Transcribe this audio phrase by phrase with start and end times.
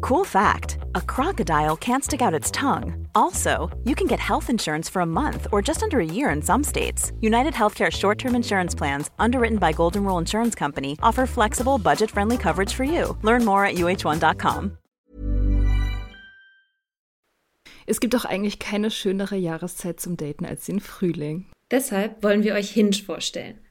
[0.00, 3.06] Cool fact a crocodile can't stick out its tongue.
[3.14, 6.42] Also, you can get health insurance for a month or just under a year in
[6.42, 7.12] some states.
[7.20, 12.10] United Healthcare short term insurance plans, underwritten by Golden Rule Insurance Company, offer flexible, budget
[12.10, 13.16] friendly coverage for you.
[13.22, 14.78] Learn more at uh1.com.
[17.86, 21.46] Es gibt doch eigentlich keine schönere Jahreszeit zum Daten als den Frühling.
[21.70, 23.60] Deshalb wollen wir euch Hinge vorstellen.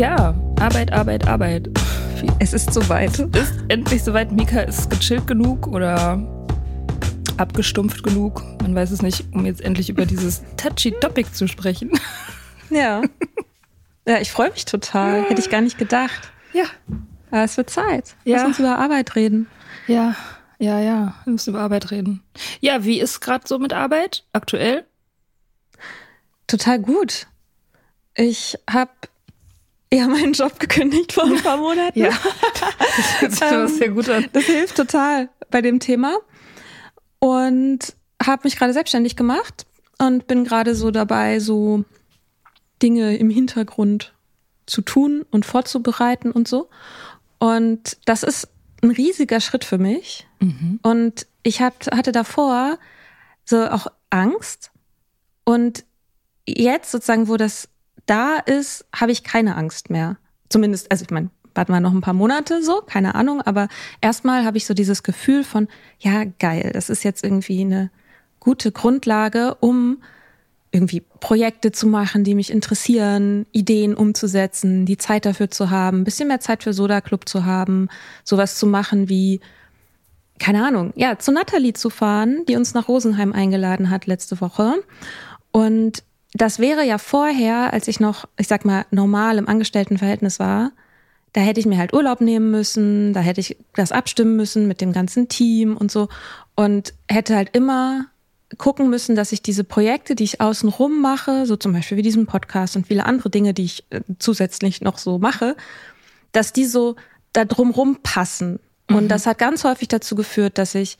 [0.00, 1.68] Ja, Arbeit, Arbeit, Arbeit.
[2.38, 3.18] Es ist soweit.
[3.18, 4.32] Ist endlich soweit.
[4.32, 6.18] Mika ist gechillt genug oder
[7.36, 8.42] abgestumpft genug.
[8.62, 11.90] Man weiß es nicht, um jetzt endlich über dieses touchy Topic zu sprechen.
[12.70, 13.02] Ja.
[14.08, 15.24] Ja, ich freue mich total.
[15.24, 16.32] Hätte ich gar nicht gedacht.
[16.54, 16.64] Ja,
[17.30, 18.16] Aber es wird Zeit.
[18.24, 18.38] Ja.
[18.38, 19.48] Lass uns über Arbeit reden.
[19.86, 20.16] ja,
[20.58, 21.14] ja, ja.
[21.24, 22.22] Wir müssen über Arbeit reden.
[22.60, 24.86] Ja, wie ist gerade so mit Arbeit aktuell?
[26.46, 27.26] Total gut.
[28.14, 28.90] Ich habe
[29.92, 31.98] ja meinen Job gekündigt vor ein paar Monaten.
[31.98, 32.10] Ja,
[33.20, 34.26] das sich sehr gut an.
[34.32, 36.16] Das hilft total bei dem Thema.
[37.18, 39.66] Und habe mich gerade selbstständig gemacht
[39.98, 41.84] und bin gerade so dabei, so
[42.82, 44.14] Dinge im Hintergrund
[44.66, 46.70] zu tun und vorzubereiten und so.
[47.38, 48.48] Und das ist
[48.82, 50.26] ein riesiger Schritt für mich.
[50.82, 52.78] Und ich hab, hatte davor
[53.44, 54.70] so auch Angst.
[55.44, 55.84] Und
[56.46, 57.68] jetzt sozusagen, wo das
[58.06, 60.16] da ist, habe ich keine Angst mehr.
[60.48, 63.68] Zumindest, also ich meine, warten wir noch ein paar Monate so, keine Ahnung, aber
[64.00, 65.68] erstmal habe ich so dieses Gefühl von,
[65.98, 67.90] ja, geil, das ist jetzt irgendwie eine
[68.38, 69.98] gute Grundlage, um
[70.72, 76.04] irgendwie Projekte zu machen, die mich interessieren, Ideen umzusetzen, die Zeit dafür zu haben, ein
[76.04, 77.88] bisschen mehr Zeit für Soda Club zu haben,
[78.22, 79.40] sowas zu machen wie,
[80.38, 84.74] keine Ahnung, ja, zu Natalie zu fahren, die uns nach Rosenheim eingeladen hat letzte Woche.
[85.50, 90.72] Und das wäre ja vorher, als ich noch, ich sag mal, normal im Angestelltenverhältnis war,
[91.32, 94.80] da hätte ich mir halt Urlaub nehmen müssen, da hätte ich das abstimmen müssen mit
[94.80, 96.08] dem ganzen Team und so
[96.56, 98.06] und hätte halt immer
[98.58, 102.26] gucken müssen, dass ich diese Projekte, die ich außenrum mache, so zum Beispiel wie diesen
[102.26, 105.56] Podcast und viele andere Dinge, die ich äh, zusätzlich noch so mache,
[106.32, 106.96] dass die so
[107.32, 108.58] da drumrum passen.
[108.88, 110.98] Und das hat ganz häufig dazu geführt, dass ich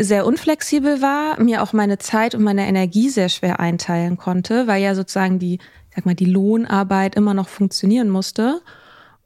[0.00, 4.82] sehr unflexibel war, mir auch meine Zeit und meine Energie sehr schwer einteilen konnte, weil
[4.82, 5.58] ja sozusagen die,
[5.94, 8.60] sag mal, die Lohnarbeit immer noch funktionieren musste,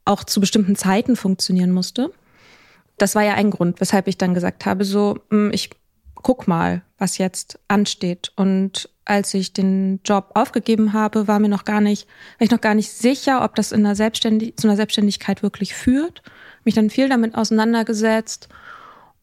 [0.05, 2.11] auch zu bestimmten Zeiten funktionieren musste.
[2.97, 5.71] Das war ja ein Grund, weshalb ich dann gesagt habe, so, hm, ich
[6.15, 8.31] guck mal, was jetzt ansteht.
[8.35, 12.07] Und als ich den Job aufgegeben habe, war mir noch gar nicht,
[12.37, 15.73] war ich noch gar nicht sicher, ob das in einer Selbstständig zu einer Selbstständigkeit wirklich
[15.73, 16.21] führt.
[16.63, 18.49] Mich dann viel damit auseinandergesetzt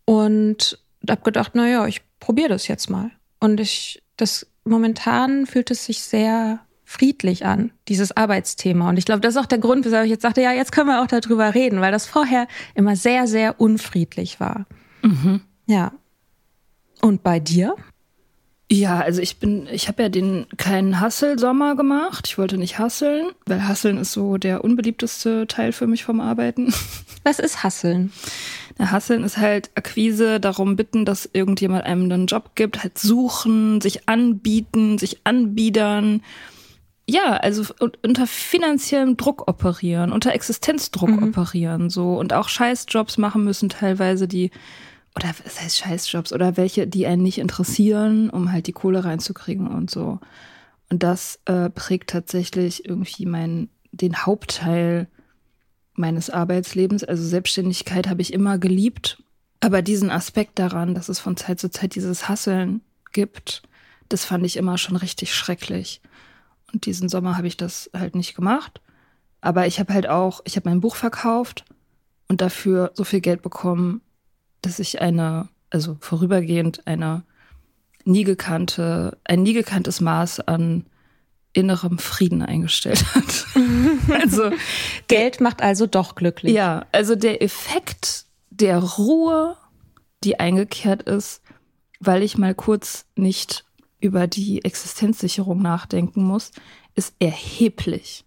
[0.04, 0.78] und
[1.08, 3.10] habe gedacht, na ja, ich probiere das jetzt mal.
[3.40, 8.88] Und ich, das momentan fühlt es sich sehr friedlich an, dieses Arbeitsthema.
[8.88, 10.88] Und ich glaube, das ist auch der Grund, weshalb ich jetzt sagte, ja, jetzt können
[10.88, 14.64] wir auch darüber reden, weil das vorher immer sehr, sehr unfriedlich war.
[15.02, 15.42] Mhm.
[15.66, 15.92] Ja.
[17.02, 17.76] Und bei dir?
[18.70, 22.26] Ja, also ich bin, ich habe ja den keinen Hassel-Sommer gemacht.
[22.26, 26.72] Ich wollte nicht hasseln, weil Hasseln ist so der unbeliebteste Teil für mich vom Arbeiten.
[27.22, 28.12] Was ist Hasseln?
[28.78, 33.80] Na, Hasseln ist halt Akquise, darum bitten, dass irgendjemand einem einen Job gibt, halt suchen,
[33.80, 36.22] sich anbieten, sich anbiedern.
[37.06, 37.64] Ja, also
[38.02, 41.28] unter finanziellem Druck operieren, unter Existenzdruck mhm.
[41.28, 44.50] operieren, so und auch Scheißjobs machen müssen teilweise, die
[45.16, 49.66] oder was heißt Scheißjobs oder welche, die einen nicht interessieren, um halt die Kohle reinzukriegen
[49.66, 50.20] und so.
[50.90, 55.08] Und das äh, prägt tatsächlich irgendwie mein, den Hauptteil
[55.98, 57.04] meines Arbeitslebens.
[57.04, 59.22] Also Selbstständigkeit habe ich immer geliebt.
[59.60, 62.80] Aber diesen Aspekt daran, dass es von Zeit zu Zeit dieses Hasseln
[63.12, 63.62] gibt,
[64.08, 66.00] das fand ich immer schon richtig schrecklich.
[66.72, 68.80] Und diesen Sommer habe ich das halt nicht gemacht.
[69.40, 71.64] Aber ich habe halt auch, ich habe mein Buch verkauft
[72.28, 74.00] und dafür so viel Geld bekommen,
[74.62, 77.24] dass ich eine, also vorübergehend eine
[78.04, 80.86] nie gekannte, ein nie gekanntes Maß an
[81.58, 83.46] innerem Frieden eingestellt hat.
[84.22, 84.50] also
[85.08, 86.54] Geld macht also doch glücklich.
[86.54, 89.56] Ja, also der Effekt der Ruhe,
[90.22, 91.42] die eingekehrt ist,
[91.98, 93.64] weil ich mal kurz nicht
[94.00, 96.52] über die Existenzsicherung nachdenken muss,
[96.94, 98.24] ist erheblich.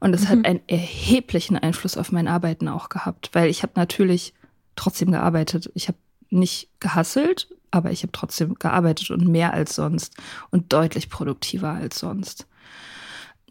[0.00, 0.28] Und es mhm.
[0.28, 4.34] hat einen erheblichen Einfluss auf mein Arbeiten auch gehabt, weil ich habe natürlich
[4.74, 5.70] trotzdem gearbeitet.
[5.74, 5.98] Ich habe
[6.30, 10.16] nicht gehasselt, aber ich habe trotzdem gearbeitet und mehr als sonst
[10.50, 12.46] und deutlich produktiver als sonst.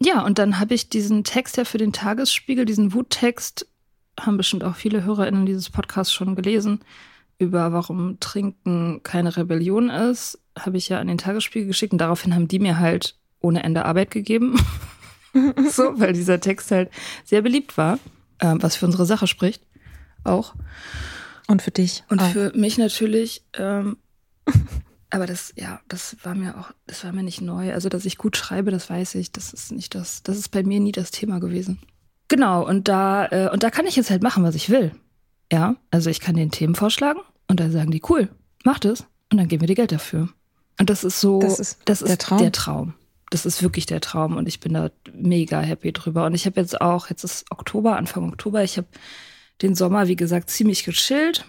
[0.00, 3.68] Ja, und dann habe ich diesen Text ja für den Tagesspiegel, diesen Wuttext,
[4.18, 6.80] haben bestimmt auch viele HörerInnen dieses Podcasts schon gelesen,
[7.38, 12.34] über warum Trinken keine Rebellion ist, habe ich ja an den Tagesspiegel geschickt und daraufhin
[12.34, 14.58] haben die mir halt ohne Ende Arbeit gegeben.
[15.70, 16.90] so, weil dieser Text halt
[17.24, 17.98] sehr beliebt war,
[18.38, 19.62] äh, was für unsere Sache spricht.
[20.22, 20.54] Auch.
[21.46, 22.04] Und für dich.
[22.08, 22.30] Und auch.
[22.30, 23.44] für mich natürlich.
[23.52, 23.98] Ähm,
[25.10, 27.72] aber das, ja, das war mir auch, das war mir nicht neu.
[27.72, 29.32] Also, dass ich gut schreibe, das weiß ich.
[29.32, 31.78] Das ist nicht das, das ist bei mir nie das Thema gewesen.
[32.28, 34.92] Genau, und da, äh, und da kann ich jetzt halt machen, was ich will.
[35.52, 38.28] Ja, also ich kann den Themen vorschlagen und dann sagen die, cool,
[38.64, 39.04] macht es.
[39.30, 40.30] Und dann geben wir dir Geld dafür.
[40.80, 42.38] Und das ist so, das ist, das ist der, Traum.
[42.38, 42.94] der Traum.
[43.30, 46.26] Das ist wirklich der Traum und ich bin da mega happy drüber.
[46.26, 48.88] Und ich habe jetzt auch, jetzt ist Oktober, Anfang Oktober, ich habe
[49.62, 51.44] den Sommer, wie gesagt, ziemlich gechillt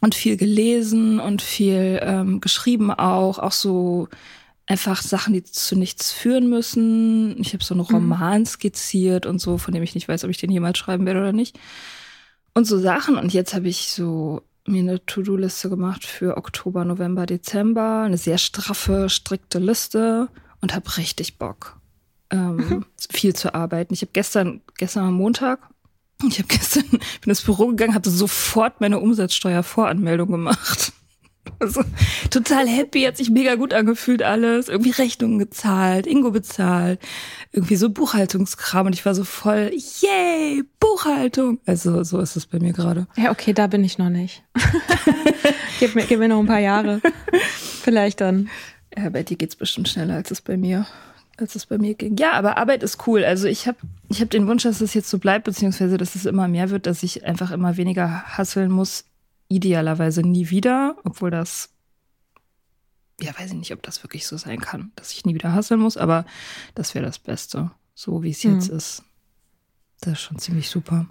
[0.00, 4.08] und viel gelesen und viel ähm, geschrieben auch, auch so
[4.66, 7.40] einfach Sachen, die zu nichts führen müssen.
[7.40, 7.94] Ich habe so einen mhm.
[7.94, 8.46] Roman mhm.
[8.46, 11.32] skizziert und so, von dem ich nicht weiß, ob ich den jemals schreiben werde oder
[11.32, 11.58] nicht.
[12.52, 13.16] Und so Sachen.
[13.16, 18.02] Und jetzt habe ich so mir eine To-Do-Liste gemacht für Oktober, November, Dezember.
[18.02, 20.28] Eine sehr straffe, strikte Liste
[20.60, 21.78] und habe richtig Bock,
[22.30, 22.84] ähm, mhm.
[23.10, 23.94] viel zu arbeiten.
[23.94, 25.60] Ich habe gestern, gestern am Montag
[26.22, 30.92] ich habe gestern, bin ins Büro gegangen, habe sofort meine Umsatzsteuervoranmeldung gemacht.
[31.60, 31.84] Also,
[32.28, 34.68] total happy, hat sich mega gut angefühlt alles.
[34.68, 36.98] Irgendwie Rechnungen gezahlt, Ingo bezahlt,
[37.52, 41.60] irgendwie so Buchhaltungskram und ich war so voll, yay, Buchhaltung.
[41.64, 43.06] Also so ist es bei mir gerade.
[43.16, 44.42] Ja, okay, da bin ich noch nicht.
[45.78, 47.00] gib, mir, gib mir noch ein paar Jahre.
[47.80, 48.50] Vielleicht dann.
[48.94, 50.84] Ja, bei dir geht's bestimmt schneller als es bei mir
[51.38, 52.16] als es bei mir ging.
[52.16, 53.24] Ja, aber Arbeit ist cool.
[53.24, 53.78] Also ich habe
[54.08, 56.86] ich hab den Wunsch, dass es jetzt so bleibt, beziehungsweise dass es immer mehr wird,
[56.86, 59.04] dass ich einfach immer weniger hasseln muss.
[59.48, 61.70] Idealerweise nie wieder, obwohl das,
[63.20, 65.80] ja, weiß ich nicht, ob das wirklich so sein kann, dass ich nie wieder hasseln
[65.80, 66.26] muss, aber
[66.74, 68.76] das wäre das Beste, so wie es jetzt mhm.
[68.76, 69.04] ist.
[70.00, 71.06] Das ist schon ziemlich super.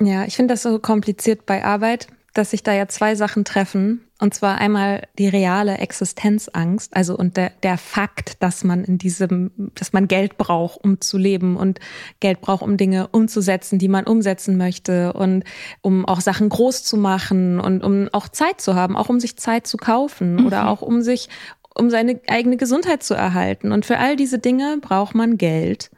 [0.00, 4.00] Ja, ich finde das so kompliziert bei Arbeit, dass sich da ja zwei Sachen treffen.
[4.22, 9.50] Und zwar einmal die reale Existenzangst, also und der, der Fakt, dass man in diesem,
[9.74, 11.80] dass man Geld braucht, um zu leben und
[12.20, 15.42] Geld braucht, um Dinge umzusetzen, die man umsetzen möchte und
[15.80, 19.36] um auch Sachen groß zu machen und um auch Zeit zu haben, auch um sich
[19.38, 20.46] Zeit zu kaufen mhm.
[20.46, 21.28] oder auch um sich,
[21.74, 23.72] um seine eigene Gesundheit zu erhalten.
[23.72, 25.90] Und für all diese Dinge braucht man Geld.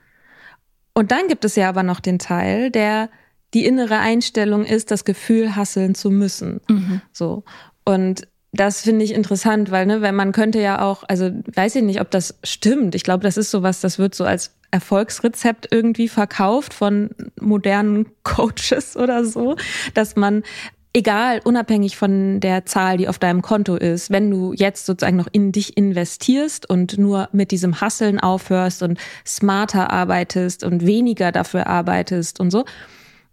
[0.94, 3.10] Und dann gibt es ja aber noch den Teil, der
[3.52, 6.62] die innere Einstellung ist, das Gefühl hasseln zu müssen.
[6.70, 7.02] Mhm.
[7.12, 7.44] So.
[7.84, 11.82] Und das finde ich interessant, weil, ne, wenn man könnte ja auch, also weiß ich
[11.82, 12.94] nicht, ob das stimmt.
[12.94, 17.10] Ich glaube, das ist sowas, das wird so als Erfolgsrezept irgendwie verkauft von
[17.40, 19.56] modernen Coaches oder so,
[19.94, 20.44] dass man
[20.92, 25.28] egal, unabhängig von der Zahl, die auf deinem Konto ist, wenn du jetzt sozusagen noch
[25.32, 31.66] in dich investierst und nur mit diesem Hasseln aufhörst und smarter arbeitest und weniger dafür
[31.66, 32.64] arbeitest und so,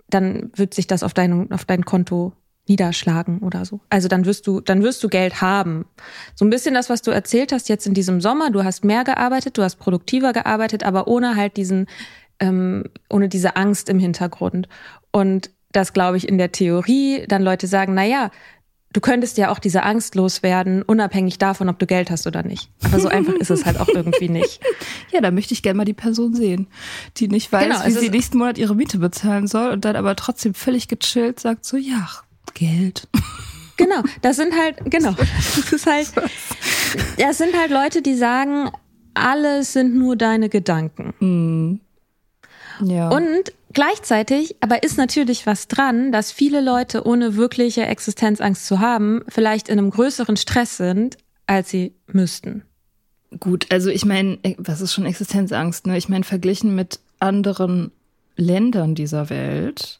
[0.09, 2.33] dann wird sich das auf dein, auf dein Konto
[2.67, 3.81] niederschlagen oder so.
[3.89, 5.85] Also dann wirst du, dann wirst du Geld haben.
[6.35, 8.51] So ein bisschen das, was du erzählt hast jetzt in diesem Sommer.
[8.51, 11.87] Du hast mehr gearbeitet, du hast produktiver gearbeitet, aber ohne halt diesen,
[12.39, 14.67] ähm, ohne diese Angst im Hintergrund.
[15.11, 18.29] Und das glaube ich in der Theorie dann Leute sagen, na ja,
[18.93, 22.69] du könntest ja auch diese Angst loswerden, unabhängig davon, ob du Geld hast oder nicht.
[22.83, 24.61] Aber so einfach ist es halt auch irgendwie nicht.
[25.13, 26.67] Ja, da möchte ich gerne mal die Person sehen,
[27.17, 30.15] die nicht weiß, genau, wie sie nächsten Monat ihre Miete bezahlen soll und dann aber
[30.15, 32.07] trotzdem völlig gechillt sagt so, ja,
[32.53, 33.07] Geld.
[33.77, 36.11] Genau, das sind halt, genau, das ist halt,
[37.17, 38.69] das sind halt Leute, die sagen,
[39.13, 41.13] alles sind nur deine Gedanken.
[41.19, 41.79] Mhm.
[42.83, 43.09] Ja.
[43.09, 49.23] Und gleichzeitig aber ist natürlich was dran, dass viele Leute ohne wirkliche Existenzangst zu haben,
[49.27, 51.17] vielleicht in einem größeren Stress sind,
[51.47, 52.63] als sie müssten.
[53.39, 55.87] Gut, also ich meine, äh, was ist schon Existenzangst?
[55.87, 55.97] Ne?
[55.97, 57.91] Ich meine, verglichen mit anderen
[58.35, 59.99] Ländern dieser Welt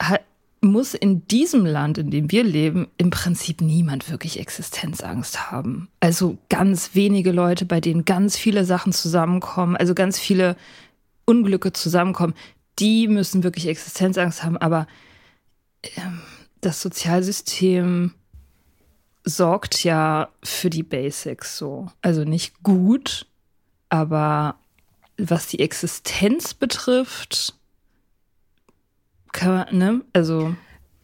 [0.00, 0.22] hat,
[0.62, 5.88] muss in diesem Land, in dem wir leben, im Prinzip niemand wirklich Existenzangst haben.
[6.00, 10.56] Also ganz wenige Leute, bei denen ganz viele Sachen zusammenkommen, also ganz viele
[11.24, 12.34] Unglücke zusammenkommen,
[12.78, 14.56] die müssen wirklich Existenzangst haben.
[14.56, 14.86] Aber
[15.96, 16.20] ähm,
[16.60, 18.12] das Sozialsystem
[19.24, 21.88] sorgt ja für die Basics so.
[22.02, 23.26] Also nicht gut,
[23.88, 24.56] aber
[25.18, 27.54] was die Existenz betrifft,
[29.32, 30.00] kann man, ne?
[30.12, 30.54] Also.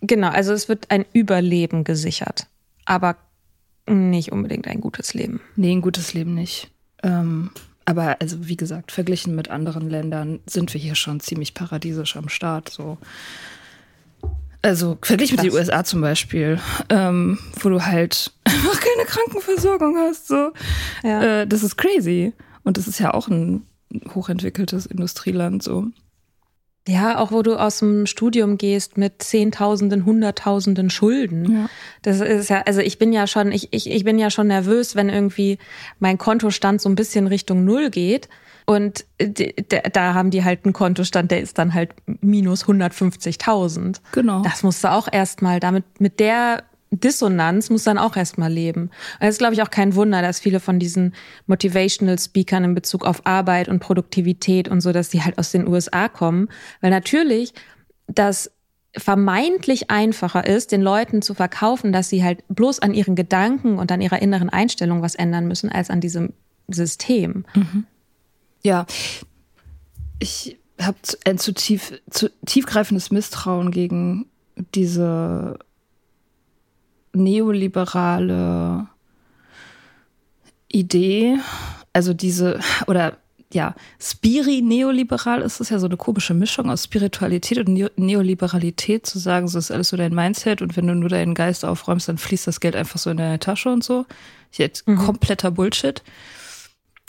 [0.00, 2.46] Genau, also es wird ein Überleben gesichert,
[2.84, 3.16] aber
[3.88, 5.40] nicht unbedingt ein gutes Leben.
[5.56, 6.70] Nee, ein gutes Leben nicht.
[7.02, 7.50] Ähm,
[7.84, 12.28] aber also wie gesagt, verglichen mit anderen Ländern sind wir hier schon ziemlich paradiesisch am
[12.28, 12.68] Start.
[12.68, 12.98] So.
[14.60, 20.28] Also verglichen mit den USA zum Beispiel, ähm, wo du halt einfach keine Krankenversorgung hast.
[20.28, 20.52] So.
[21.02, 21.40] Ja.
[21.40, 22.34] Äh, das ist crazy.
[22.62, 23.66] Und das ist ja auch ein
[24.14, 25.86] hochentwickeltes Industrieland so.
[26.88, 31.52] Ja, auch wo du aus dem Studium gehst mit Zehntausenden, Hunderttausenden Schulden.
[31.52, 31.70] Ja.
[32.00, 34.96] Das ist ja, also ich bin ja schon, ich, ich, ich bin ja schon nervös,
[34.96, 35.58] wenn irgendwie
[35.98, 38.30] mein Kontostand so ein bisschen Richtung Null geht.
[38.64, 39.04] Und
[39.92, 41.90] da haben die halt einen Kontostand, der ist dann halt
[42.22, 44.00] minus 150.000.
[44.12, 44.42] Genau.
[44.42, 48.90] Das musst du auch erstmal damit, mit der Dissonanz muss dann auch erstmal leben.
[49.20, 51.14] Es ist, glaube ich, auch kein Wunder, dass viele von diesen
[51.46, 55.68] Motivational Speakern in Bezug auf Arbeit und Produktivität und so, dass die halt aus den
[55.68, 56.48] USA kommen.
[56.80, 57.52] Weil natürlich
[58.06, 58.50] das
[58.96, 63.92] vermeintlich einfacher ist, den Leuten zu verkaufen, dass sie halt bloß an ihren Gedanken und
[63.92, 66.32] an ihrer inneren Einstellung was ändern müssen, als an diesem
[66.68, 67.44] System.
[67.54, 67.86] Mhm.
[68.62, 68.86] Ja,
[70.18, 74.26] ich habe ein zu tief, zu tiefgreifendes Misstrauen gegen
[74.74, 75.58] diese
[77.12, 78.88] neoliberale
[80.68, 81.38] Idee,
[81.92, 83.18] also diese, oder
[83.52, 89.48] ja, Spiri-neoliberal ist es ja so eine komische Mischung aus Spiritualität und Neoliberalität, zu sagen,
[89.48, 92.46] so ist alles so dein Mindset und wenn du nur deinen Geist aufräumst, dann fließt
[92.46, 94.04] das Geld einfach so in deine Tasche und so.
[94.52, 94.96] Jetzt mhm.
[94.96, 96.02] kompletter Bullshit.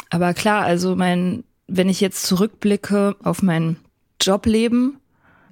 [0.10, 3.78] Aber klar, also mein, wenn ich jetzt zurückblicke auf mein
[4.22, 4.98] Jobleben,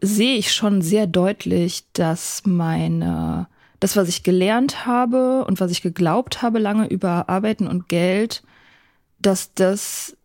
[0.01, 3.47] sehe ich schon sehr deutlich, dass meine
[3.79, 8.43] das, was ich gelernt habe und was ich geglaubt habe lange über Arbeiten und Geld,
[9.19, 10.17] dass das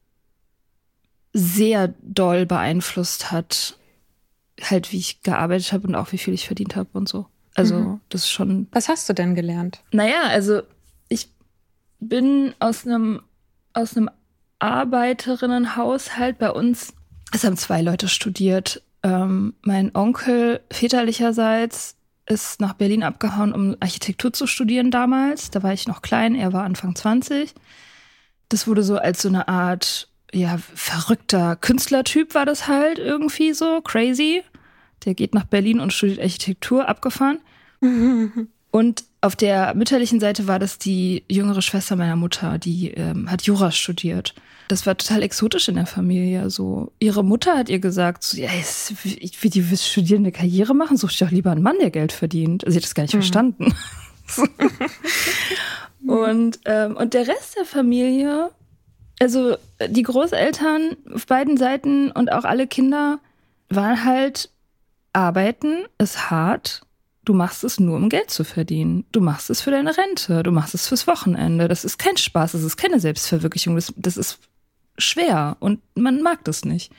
[1.33, 3.79] sehr doll beeinflusst hat,
[4.61, 7.27] halt wie ich gearbeitet habe und auch wie viel ich verdient habe und so.
[7.55, 8.01] Also mhm.
[8.09, 8.67] das ist schon.
[8.73, 9.83] Was hast du denn gelernt?
[9.93, 10.63] Naja, also
[11.09, 11.29] ich
[12.01, 13.23] bin aus einem
[13.75, 14.11] aus einem
[14.59, 16.95] Arbeiterinnenhaushalt bei uns.
[17.33, 18.83] Es haben zwei Leute studiert.
[19.03, 21.97] Ähm, mein Onkel väterlicherseits
[22.33, 25.51] ist nach Berlin abgehauen, um Architektur zu studieren damals.
[25.51, 27.55] Da war ich noch klein, er war Anfang 20.
[28.49, 33.81] Das wurde so als so eine Art, ja, verrückter Künstlertyp war das halt irgendwie so,
[33.83, 34.43] crazy.
[35.05, 37.39] Der geht nach Berlin und studiert Architektur, abgefahren.
[38.73, 43.43] Und auf der mütterlichen Seite war das die jüngere Schwester meiner Mutter, die ähm, hat
[43.43, 44.35] Jura studiert.
[44.69, 46.49] Das war total exotisch in der Familie.
[46.51, 51.13] So ihre Mutter hat ihr gesagt, so, ja, ich will die studierende Karriere machen, such
[51.13, 52.65] dir doch lieber einen Mann, der Geld verdient.
[52.65, 53.19] Also sie hat das gar nicht mhm.
[53.19, 53.75] verstanden.
[56.07, 58.51] und ähm, und der Rest der Familie,
[59.21, 59.57] also
[59.89, 63.21] die Großeltern auf beiden Seiten und auch alle Kinder
[63.69, 64.51] waren halt
[65.13, 66.83] Arbeiten ist hart.
[67.25, 69.05] Du machst es nur, um Geld zu verdienen.
[69.13, 70.43] Du machst es für deine Rente.
[70.43, 71.69] Du machst es fürs Wochenende.
[71.69, 72.53] Das ist kein Spaß.
[72.53, 73.77] Das ist keine Selbstverwirklichung.
[73.77, 74.39] Das, das ist
[75.03, 76.93] schwer und man mag das nicht.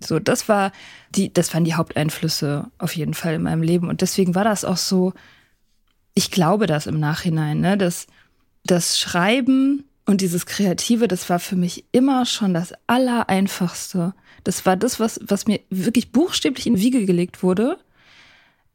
[0.00, 0.72] So, das war
[1.14, 3.88] die, das waren die Haupteinflüsse auf jeden Fall in meinem Leben.
[3.88, 5.12] Und deswegen war das auch so,
[6.14, 8.06] ich glaube das im Nachhinein, ne, dass
[8.64, 14.14] das Schreiben und dieses Kreative, das war für mich immer schon das Allereinfachste.
[14.42, 17.78] Das war das, was, was mir wirklich buchstäblich in die Wiege gelegt wurde.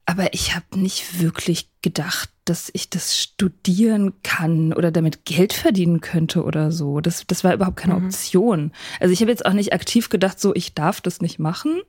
[0.09, 6.01] Aber ich habe nicht wirklich gedacht, dass ich das studieren kann oder damit Geld verdienen
[6.01, 6.99] könnte oder so.
[6.99, 8.07] Das, das war überhaupt keine mhm.
[8.07, 8.71] Option.
[8.99, 11.79] Also ich habe jetzt auch nicht aktiv gedacht, so ich darf das nicht machen,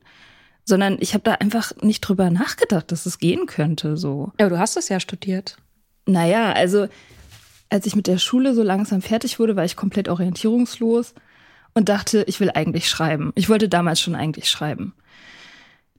[0.66, 3.96] sondern ich habe da einfach nicht drüber nachgedacht, dass es gehen könnte.
[3.96, 4.32] So.
[4.38, 5.56] Ja, aber du hast es ja studiert.
[6.04, 6.88] Naja, also
[7.70, 11.14] als ich mit der Schule so langsam fertig wurde, war ich komplett orientierungslos
[11.72, 13.32] und dachte, ich will eigentlich schreiben.
[13.34, 14.92] Ich wollte damals schon eigentlich schreiben.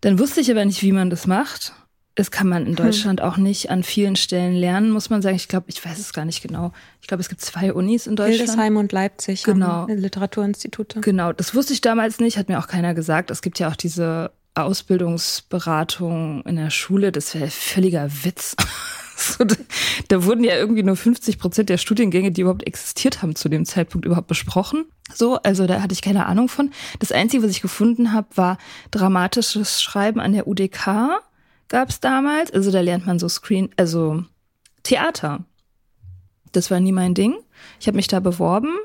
[0.01, 1.73] Dann wusste ich aber nicht, wie man das macht
[2.21, 2.85] das kann man in hm.
[2.85, 3.27] Deutschland hm.
[3.27, 5.35] auch nicht an vielen Stellen lernen, muss man sagen.
[5.35, 6.71] Ich glaube, ich weiß es gar nicht genau.
[7.01, 8.37] Ich glaube, es gibt zwei Unis in Deutschland.
[8.37, 9.41] Hildesheim und Leipzig.
[9.41, 9.87] Genau.
[9.87, 11.01] Literaturinstitute.
[11.01, 11.33] Genau.
[11.33, 13.31] Das wusste ich damals nicht, hat mir auch keiner gesagt.
[13.31, 17.11] Es gibt ja auch diese Ausbildungsberatung in der Schule.
[17.11, 18.55] Das wäre völliger Witz.
[19.17, 19.55] so, da,
[20.09, 23.65] da wurden ja irgendwie nur 50 Prozent der Studiengänge, die überhaupt existiert haben, zu dem
[23.65, 24.85] Zeitpunkt überhaupt besprochen.
[25.11, 26.69] So, also da hatte ich keine Ahnung von.
[26.99, 28.59] Das Einzige, was ich gefunden habe, war
[28.91, 31.19] dramatisches Schreiben an der UDK
[31.71, 32.51] gab es damals.
[32.51, 34.23] Also da lernt man so Screen, also
[34.83, 35.45] Theater.
[36.51, 37.35] Das war nie mein Ding.
[37.79, 38.75] Ich habe mich da beworben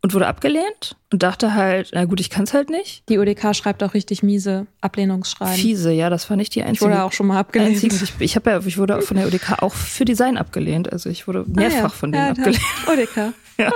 [0.00, 3.06] und wurde abgelehnt und dachte halt, na gut, ich kann es halt nicht.
[3.08, 5.56] Die UDK schreibt auch richtig miese Ablehnungsschreiben.
[5.56, 6.86] Fiese, ja, das war nicht die einzige.
[6.86, 7.82] Ich wurde auch schon mal abgelehnt.
[7.82, 10.90] Einzige, ich, ich habe ja, ich wurde von der UDK auch für Design abgelehnt.
[10.90, 11.88] Also ich wurde mehrfach ah, ja.
[11.88, 12.62] von denen ja, abgelehnt.
[12.88, 13.16] UDK.
[13.58, 13.72] ja.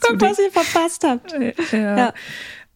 [0.00, 1.32] Guck, was ihr verpasst habt.
[1.72, 1.96] Ja.
[1.96, 2.14] ja.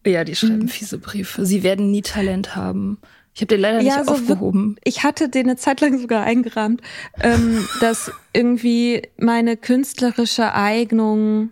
[0.05, 1.45] Ja, die schreiben fiese Briefe.
[1.45, 2.97] Sie werden nie Talent haben.
[3.33, 4.75] Ich habe den leider ja, nicht so aufgehoben.
[4.83, 6.81] Ich hatte den eine Zeit lang sogar eingerahmt,
[7.21, 11.51] ähm, dass irgendwie meine künstlerische Eignung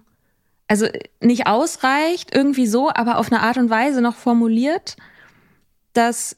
[0.67, 0.88] also
[1.20, 4.96] nicht ausreicht, irgendwie so, aber auf eine Art und Weise noch formuliert,
[5.91, 6.38] dass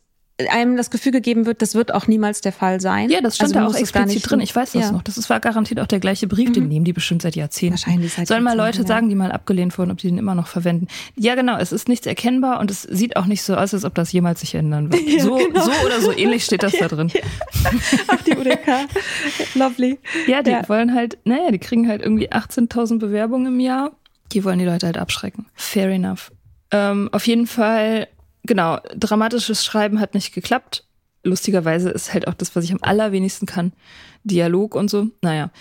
[0.49, 3.09] einem das Gefühl gegeben wird, das wird auch niemals der Fall sein.
[3.09, 4.39] Ja, das stand also da auch explizit drin.
[4.39, 4.91] Ich weiß das ja.
[4.91, 5.01] noch.
[5.01, 6.49] Das war garantiert auch der gleiche Brief.
[6.49, 6.53] Mhm.
[6.53, 7.73] Den nehmen die bestimmt seit Jahrzehnten.
[7.73, 8.87] Wahrscheinlich seit Sollen mal Leute ja.
[8.87, 10.87] sagen, die mal abgelehnt wurden, ob die den immer noch verwenden.
[11.15, 11.57] Ja, genau.
[11.57, 14.41] Es ist nichts erkennbar und es sieht auch nicht so aus, als ob das jemals
[14.41, 15.03] sich ändern wird.
[15.13, 15.61] Ja, so, genau.
[15.61, 17.11] so oder so ähnlich steht das da drin.
[18.07, 18.87] Auf die UDK.
[19.53, 19.99] Lovely.
[20.27, 23.91] Ja, die wollen halt, naja, die kriegen halt irgendwie 18.000 Bewerbungen im Jahr.
[24.31, 25.45] Die wollen die Leute halt abschrecken.
[25.53, 26.31] Fair enough.
[26.71, 28.07] Ähm, auf jeden Fall
[28.43, 30.85] genau, dramatisches Schreiben hat nicht geklappt.
[31.23, 33.73] Lustigerweise ist halt auch das, was ich am allerwenigsten kann.
[34.23, 35.07] Dialog und so.
[35.21, 35.51] Naja.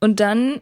[0.00, 0.60] Und dann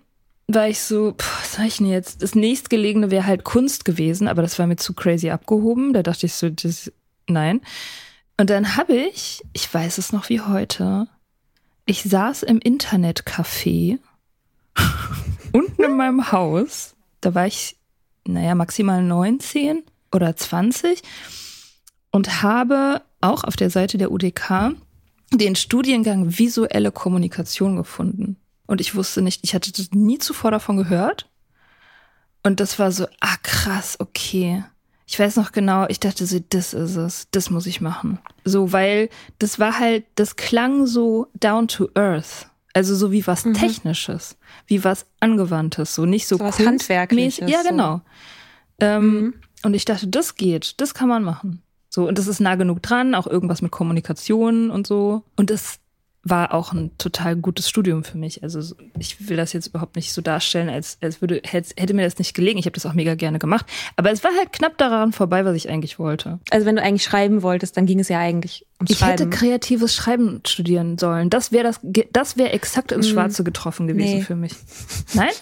[0.49, 2.23] war ich so, pff, was sag ich denn jetzt?
[2.23, 5.93] Das nächstgelegene wäre halt Kunst gewesen, aber das war mir zu crazy abgehoben.
[5.93, 6.93] Da dachte ich so, das,
[7.27, 7.61] nein.
[8.37, 11.09] Und dann habe ich, ich weiß es noch wie heute,
[11.87, 13.99] ich saß im Internetcafé
[15.53, 16.95] unten in meinem Haus.
[17.21, 17.77] Da war ich,
[18.27, 21.03] naja, maximal 19 oder 20
[22.11, 24.75] und habe auch auf der Seite der UDK
[25.33, 28.37] den Studiengang visuelle Kommunikation gefunden.
[28.67, 31.29] Und ich wusste nicht, ich hatte nie zuvor davon gehört.
[32.43, 34.65] Und das war so, ah krass, okay.
[35.07, 38.21] Ich weiß noch genau, ich dachte so, das ist es, das muss ich machen.
[38.45, 42.49] So, weil das war halt, das klang so down to earth.
[42.73, 43.55] Also so wie was mhm.
[43.55, 47.51] Technisches, wie was Angewandtes, so nicht so, so was Handwerkliches.
[47.51, 47.97] Ja, genau.
[48.81, 48.87] So.
[48.87, 49.35] Ähm, mhm.
[49.65, 51.63] Und ich dachte, das geht, das kann man machen.
[51.91, 55.25] So, und das ist nah genug dran, auch irgendwas mit Kommunikation und so.
[55.37, 55.81] Und das
[56.23, 58.43] war auch ein total gutes Studium für mich.
[58.43, 62.19] Also ich will das jetzt überhaupt nicht so darstellen, als, als würde, hätte mir das
[62.19, 62.59] nicht gelegen.
[62.59, 63.65] Ich habe das auch mega gerne gemacht.
[63.97, 66.39] Aber es war halt knapp daran vorbei, was ich eigentlich wollte.
[66.51, 69.15] Also wenn du eigentlich schreiben wolltest, dann ging es ja eigentlich ums ich Schreiben.
[69.15, 71.31] Ich hätte kreatives Schreiben studieren sollen.
[71.31, 71.81] Das wäre das,
[72.13, 73.13] das wäre exakt ins mhm.
[73.13, 74.23] Schwarze getroffen gewesen nee.
[74.23, 74.53] für mich.
[75.15, 75.31] Nein?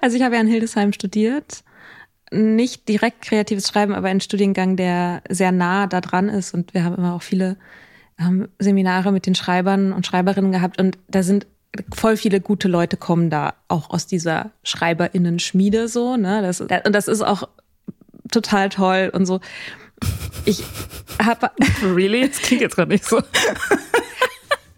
[0.00, 1.62] Also ich habe ja in Hildesheim studiert
[2.32, 6.54] nicht direkt kreatives Schreiben, aber ein Studiengang, der sehr nah da dran ist.
[6.54, 7.56] Und wir haben immer auch viele
[8.18, 10.80] ähm, Seminare mit den Schreibern und Schreiberinnen gehabt.
[10.80, 11.46] Und da sind
[11.94, 16.16] voll viele gute Leute kommen da auch aus dieser Schreiberinnen-Schmiede so.
[16.16, 16.42] Ne?
[16.42, 17.48] Das, und das ist auch
[18.30, 19.40] total toll und so.
[20.44, 20.64] Ich
[21.22, 21.50] habe
[21.82, 23.22] really, das klingt jetzt gerade nicht so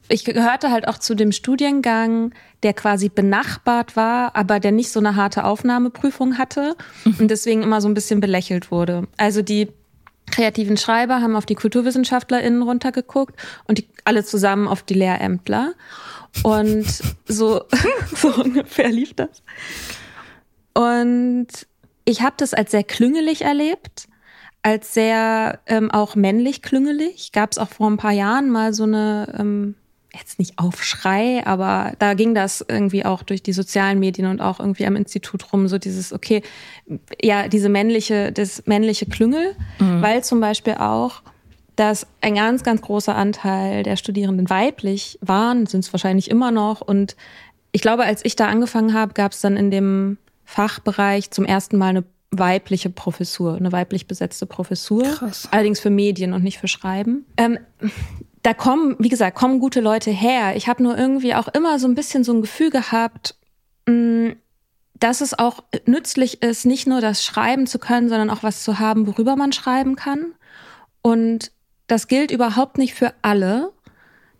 [0.09, 5.01] ich gehörte halt auch zu dem Studiengang, der quasi benachbart war, aber der nicht so
[5.01, 6.77] eine harte Aufnahmeprüfung hatte
[7.19, 9.07] und deswegen immer so ein bisschen belächelt wurde.
[9.17, 9.69] Also die
[10.31, 15.75] kreativen Schreiber haben auf die KulturwissenschaftlerInnen runtergeguckt und die, alle zusammen auf die Lehrämtler.
[16.43, 16.87] Und
[17.27, 17.65] so,
[18.15, 19.43] so ungefähr lief das.
[20.75, 21.49] Und
[22.05, 24.09] ich habe das als sehr klüngelig erlebt,
[24.63, 27.33] als sehr ähm, auch männlich klüngelig.
[27.33, 29.75] Gab es auch vor ein paar Jahren mal so eine, ähm,
[30.17, 34.61] jetzt nicht Aufschrei, aber da ging das irgendwie auch durch die sozialen Medien und auch
[34.61, 36.43] irgendwie am Institut rum, so dieses, okay,
[37.23, 40.03] ja, diese männliche, das männliche Klüngel, mhm.
[40.03, 41.23] weil zum Beispiel auch
[41.77, 46.81] dass ein ganz, ganz großer Anteil der Studierenden weiblich waren, sind es wahrscheinlich immer noch.
[46.81, 47.17] Und
[47.73, 51.77] ich glaube, als ich da angefangen habe, gab es dann in dem Fachbereich zum ersten
[51.77, 55.03] Mal eine weibliche Professur, eine weiblich besetzte Professur.
[55.03, 55.49] Krass.
[55.51, 57.27] Allerdings für Medien und nicht für Schreiben.
[57.37, 57.59] Ähm,
[58.45, 60.55] da kommen, wie gesagt, kommen gute Leute her.
[60.55, 63.37] Ich habe nur irgendwie auch immer so ein bisschen so ein Gefühl gehabt,
[63.87, 64.33] mm,
[65.01, 68.79] dass es auch nützlich ist, nicht nur das schreiben zu können, sondern auch was zu
[68.79, 70.35] haben, worüber man schreiben kann.
[71.01, 71.53] Und
[71.87, 73.73] das gilt überhaupt nicht für alle,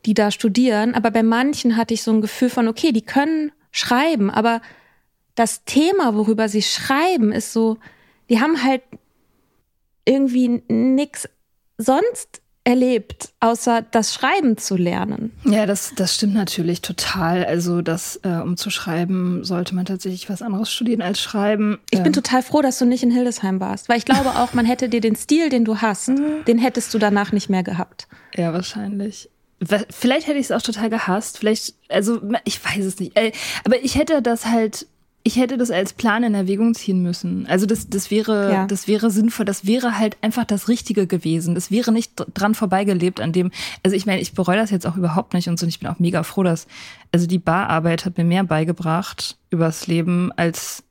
[0.05, 3.53] die da studieren, aber bei manchen hatte ich so ein Gefühl von, okay, die können
[3.71, 4.61] schreiben, aber
[5.35, 7.79] das Thema, worüber sie schreiben, ist so,
[8.29, 8.83] die haben halt
[10.05, 11.27] irgendwie nix
[11.79, 15.33] sonst erlebt, außer das Schreiben zu lernen.
[15.45, 17.45] Ja, das, das stimmt natürlich total.
[17.45, 21.79] Also, das, äh, um zu schreiben, sollte man tatsächlich was anderes studieren als schreiben.
[21.91, 22.05] Ich ähm.
[22.05, 24.89] bin total froh, dass du nicht in Hildesheim warst, weil ich glaube auch, man hätte
[24.89, 26.45] dir den Stil, den du hast, mhm.
[26.47, 28.09] den hättest du danach nicht mehr gehabt.
[28.35, 29.29] Ja, wahrscheinlich.
[29.91, 31.39] Vielleicht hätte ich es auch total gehasst.
[31.39, 33.17] Vielleicht, also ich weiß es nicht.
[33.17, 33.33] Äh,
[33.65, 34.87] aber ich hätte das halt
[35.27, 37.47] ich hätte das als Plan in Erwägung ziehen müssen.
[37.47, 38.67] Also das, das wäre, ja.
[38.67, 39.47] das wäre sinnvoll.
[39.47, 41.55] Das wäre halt einfach das Richtige gewesen.
[41.55, 43.51] Das wäre nicht dran vorbeigelebt an dem.
[43.83, 45.65] Also ich meine, ich bereue das jetzt auch überhaupt nicht und so.
[45.65, 46.67] Und ich bin auch mega froh, dass,
[47.11, 50.85] also die Bararbeit hat mir mehr beigebracht übers Leben als,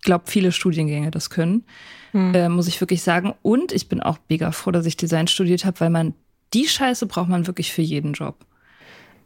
[0.00, 1.64] glaub, viele Studiengänge das können.
[2.12, 2.34] Hm.
[2.34, 3.34] Äh, muss ich wirklich sagen.
[3.42, 6.14] Und ich bin auch mega froh, dass ich Design studiert habe, weil man
[6.54, 8.36] die Scheiße braucht man wirklich für jeden Job.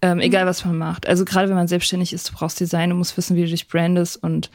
[0.04, 1.08] Ähm, egal, was man macht.
[1.08, 3.68] Also gerade wenn man selbstständig ist, du brauchst Design, du musst wissen, wie du dich
[3.68, 4.50] brandest und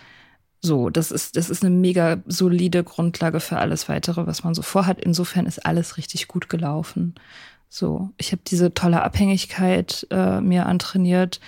[0.62, 0.92] so.
[0.92, 5.02] Das ist, das ist eine mega solide Grundlage für alles weitere, was man so vorhat.
[5.02, 7.16] Insofern ist alles richtig gut gelaufen.
[7.68, 11.40] So, ich habe diese tolle Abhängigkeit äh, mir antrainiert.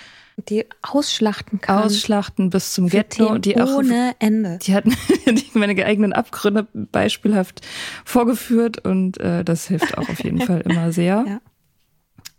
[0.48, 1.84] Die ausschlachten kann.
[1.84, 3.38] Ausschlachten bis zum Ghetto.
[3.38, 4.58] Die auch, ohne Ende.
[4.62, 4.96] Die hatten
[5.54, 7.60] meine eigenen Abgründe beispielhaft
[8.04, 11.24] vorgeführt und äh, das hilft auch auf jeden Fall immer sehr.
[11.24, 11.40] Ja.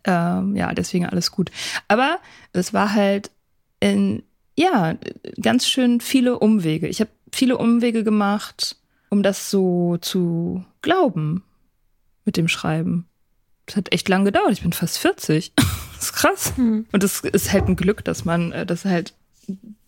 [0.06, 1.52] Ähm, ja, deswegen alles gut.
[1.88, 2.20] Aber
[2.52, 3.32] es war halt
[3.80, 4.24] in,
[4.58, 4.96] ja,
[5.42, 6.88] ganz schön viele Umwege.
[6.88, 8.78] Ich habe viele Umwege gemacht,
[9.10, 11.44] um das so zu glauben
[12.26, 13.08] mit dem Schreiben.
[13.66, 14.52] Das hat echt lang gedauert.
[14.52, 15.54] Ich bin fast 40.
[15.56, 16.54] das ist krass.
[16.56, 16.86] Hm.
[16.92, 19.14] Und es ist halt ein Glück, dass man, äh, dass halt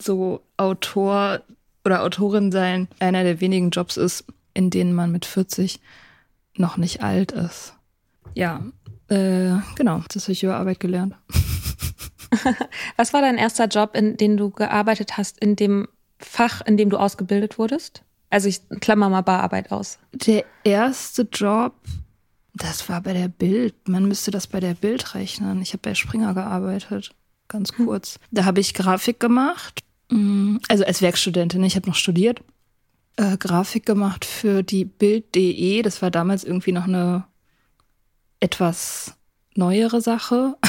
[0.01, 1.41] so Autor
[1.83, 5.79] oder Autorin sein einer der wenigen Jobs ist, in denen man mit 40
[6.57, 7.73] noch nicht alt ist.
[8.33, 8.63] Ja,
[9.09, 11.15] äh, genau, das habe ich über Arbeit gelernt.
[12.97, 15.87] Was war dein erster Job, in dem du gearbeitet hast, in dem
[16.17, 18.03] Fach, in dem du ausgebildet wurdest?
[18.29, 19.99] Also ich klammer mal Bararbeit aus.
[20.11, 21.73] Der erste Job,
[22.53, 23.87] das war bei der Bild.
[23.87, 25.61] Man müsste das bei der Bild rechnen.
[25.61, 27.11] Ich habe bei Springer gearbeitet,
[27.47, 27.85] ganz hm.
[27.85, 28.19] kurz.
[28.31, 31.63] Da habe ich Grafik gemacht, mm, also als Werkstudentin.
[31.63, 32.41] Ich habe noch studiert.
[33.17, 35.81] Äh, Grafik gemacht für die Bild.de.
[35.83, 37.25] Das war damals irgendwie noch eine
[38.45, 39.15] etwas
[39.55, 40.55] neuere Sache.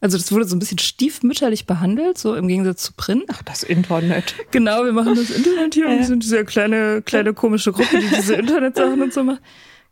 [0.00, 3.24] Also das wurde so ein bisschen stiefmütterlich behandelt, so im Gegensatz zu Print.
[3.28, 4.34] Ach, das Internet.
[4.50, 8.14] Genau, wir machen das Internet hier und wir sind diese kleine, kleine komische Gruppe, die
[8.14, 9.40] diese Internetsachen und so macht.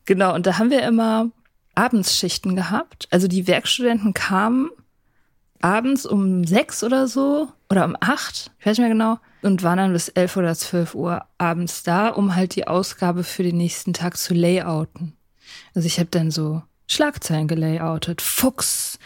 [0.05, 1.31] Genau, und da haben wir immer
[1.75, 3.09] Abendsschichten gehabt.
[3.11, 4.69] Also die Werkstudenten kamen
[5.63, 9.79] abends um sechs oder so oder um acht, ich weiß nicht mehr genau, und waren
[9.79, 13.95] dann bis elf oder zwölf Uhr abends da, um halt die Ausgabe für den nächsten
[13.95, 15.17] Tag zu layouten.
[15.75, 18.21] Also ich habe dann so Schlagzeilen gelayoutet.
[18.21, 18.99] Fuchs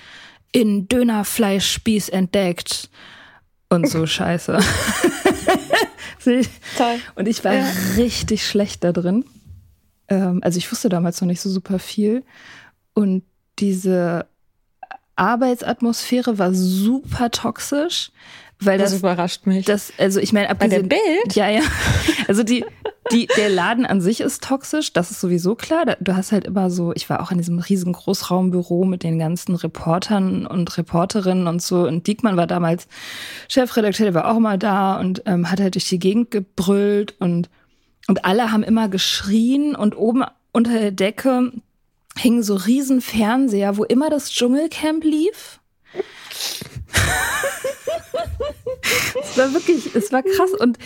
[0.53, 2.91] in Dönerfleischspieß entdeckt.
[3.69, 4.59] Und so Scheiße.
[6.25, 6.99] Toll.
[7.15, 7.67] Und ich war ja.
[7.97, 9.25] richtig schlecht da drin.
[10.09, 12.25] Ähm, also ich wusste damals noch nicht so super viel.
[12.95, 13.23] Und
[13.59, 14.27] diese
[15.15, 18.11] Arbeitsatmosphäre war super toxisch.
[18.59, 19.67] Weil das, das überrascht mich.
[19.67, 21.35] Das, also ich meine, bei der Bild?
[21.35, 21.61] Ja, ja.
[22.27, 22.65] Also die,
[23.13, 25.97] die, der Laden an sich ist toxisch, das ist sowieso klar.
[26.01, 29.55] Du hast halt immer so, ich war auch in diesem riesen Großraumbüro mit den ganzen
[29.55, 31.87] Reportern und Reporterinnen und so.
[31.87, 32.89] Und Diekmann war damals
[33.49, 37.49] Chefredakteur, der war auch mal da und ähm, hat halt durch die Gegend gebrüllt und,
[38.09, 41.53] und alle haben immer geschrien und oben unter der Decke
[42.17, 45.61] hingen so riesen Fernseher, wo immer das Dschungelcamp lief.
[49.23, 50.79] es war wirklich, es war krass und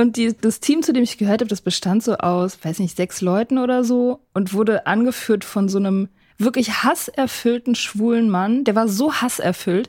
[0.00, 2.96] und die, das Team, zu dem ich gehört habe, das bestand so aus, weiß nicht,
[2.96, 6.08] sechs Leuten oder so und wurde angeführt von so einem
[6.38, 8.64] wirklich hasserfüllten schwulen Mann.
[8.64, 9.88] Der war so hasserfüllt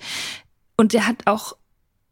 [0.75, 1.55] und der hat auch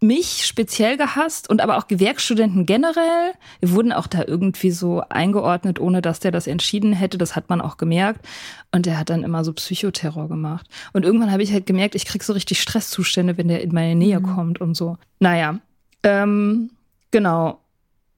[0.02, 3.34] mich speziell gehasst und aber auch Gewerkstudenten generell.
[3.60, 7.18] Wir wurden auch da irgendwie so eingeordnet, ohne dass der das entschieden hätte.
[7.18, 8.26] Das hat man auch gemerkt.
[8.72, 10.68] Und der hat dann immer so Psychoterror gemacht.
[10.94, 13.96] Und irgendwann habe ich halt gemerkt, ich krieg so richtig Stresszustände, wenn der in meine
[13.96, 14.36] Nähe mhm.
[14.36, 14.98] kommt und so.
[15.20, 15.60] Naja,
[16.04, 16.72] ähm,
[17.12, 17.60] genau.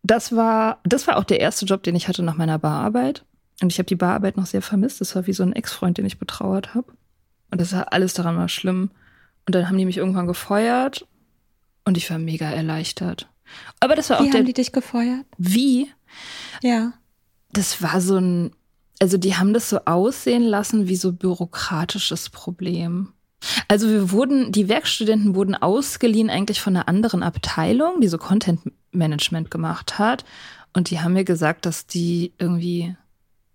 [0.03, 3.23] Das war, das war auch der erste Job, den ich hatte nach meiner Bararbeit.
[3.61, 5.01] Und ich habe die Bararbeit noch sehr vermisst.
[5.01, 6.91] Das war wie so ein Ex-Freund, den ich betrauert habe.
[7.51, 8.89] Und das war alles daran war schlimm.
[9.45, 11.07] Und dann haben die mich irgendwann gefeuert
[11.85, 13.29] und ich war mega erleichtert.
[13.79, 14.33] Aber das war Wie auch.
[14.33, 15.25] Wie haben die dich gefeuert?
[15.37, 15.91] Wie?
[16.61, 16.93] Ja.
[17.51, 18.51] Das war so ein,
[18.99, 23.13] also die haben das so aussehen lassen wie so bürokratisches Problem.
[23.67, 28.61] Also wir wurden, die Werkstudenten wurden ausgeliehen eigentlich von einer anderen Abteilung, die so Content
[28.91, 30.25] Management gemacht hat.
[30.73, 32.95] Und die haben mir gesagt, dass die irgendwie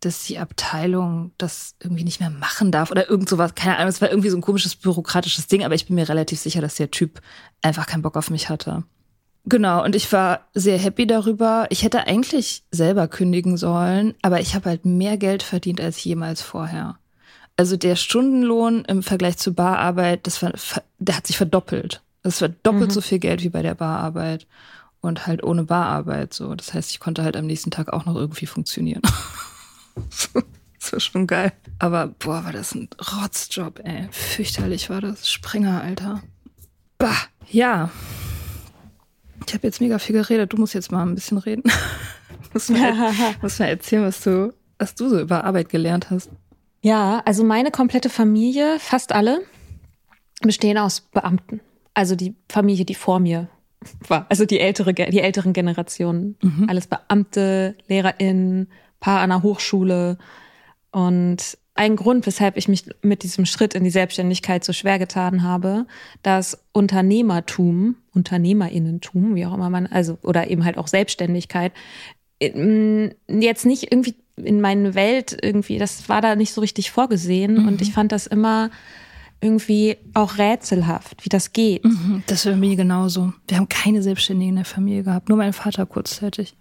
[0.01, 3.55] dass die Abteilung das irgendwie nicht mehr machen darf oder irgend sowas.
[3.55, 6.38] Keine Ahnung, es war irgendwie so ein komisches bürokratisches Ding, aber ich bin mir relativ
[6.38, 7.20] sicher, dass der Typ
[7.62, 8.85] einfach keinen Bock auf mich hatte.
[9.46, 11.66] Genau, und ich war sehr happy darüber.
[11.70, 16.42] Ich hätte eigentlich selber kündigen sollen, aber ich habe halt mehr Geld verdient als jemals
[16.42, 16.99] vorher.
[17.56, 20.52] Also der Stundenlohn im Vergleich zur Bararbeit, das war,
[20.98, 22.02] der hat sich verdoppelt.
[22.22, 22.94] Das war doppelt mhm.
[22.94, 24.46] so viel Geld wie bei der Bararbeit
[25.00, 26.54] und halt ohne Bararbeit so.
[26.54, 29.02] Das heißt, ich konnte halt am nächsten Tag auch noch irgendwie funktionieren.
[30.80, 31.52] das war schon geil.
[31.78, 34.08] Aber boah, war das ein Rotzjob, ey.
[34.10, 35.30] Fürchterlich war das.
[35.30, 36.22] Springer, Alter.
[36.98, 37.16] Bah,
[37.48, 37.90] ja.
[39.46, 40.52] Ich habe jetzt mega viel geredet.
[40.52, 41.62] Du musst jetzt mal ein bisschen reden.
[42.52, 46.30] muss, mal, muss mal erzählen, was du, was du so über Arbeit gelernt hast.
[46.82, 49.40] Ja, also meine komplette Familie, fast alle,
[50.42, 51.60] bestehen aus Beamten.
[51.94, 53.48] Also die Familie, die vor mir
[54.08, 54.26] war.
[54.28, 56.36] Also die ältere, die älteren Generationen.
[56.42, 56.66] Mhm.
[56.68, 58.68] Alles Beamte, LehrerInnen,
[59.00, 60.18] Paar an der Hochschule.
[60.90, 65.42] Und ein Grund, weshalb ich mich mit diesem Schritt in die Selbstständigkeit so schwer getan
[65.42, 65.86] habe,
[66.22, 71.72] dass Unternehmertum, Unternehmerinnentum, wie auch immer man, also, oder eben halt auch Selbstständigkeit,
[72.40, 77.62] ähm, jetzt nicht irgendwie in meine Welt irgendwie, das war da nicht so richtig vorgesehen.
[77.62, 77.68] Mhm.
[77.68, 78.70] Und ich fand das immer
[79.40, 81.85] irgendwie auch rätselhaft, wie das geht.
[81.85, 83.33] Mhm, das wäre mir genauso.
[83.49, 86.57] Wir haben keine Selbstständigen in der Familie gehabt, nur mein Vater kurzzeitig.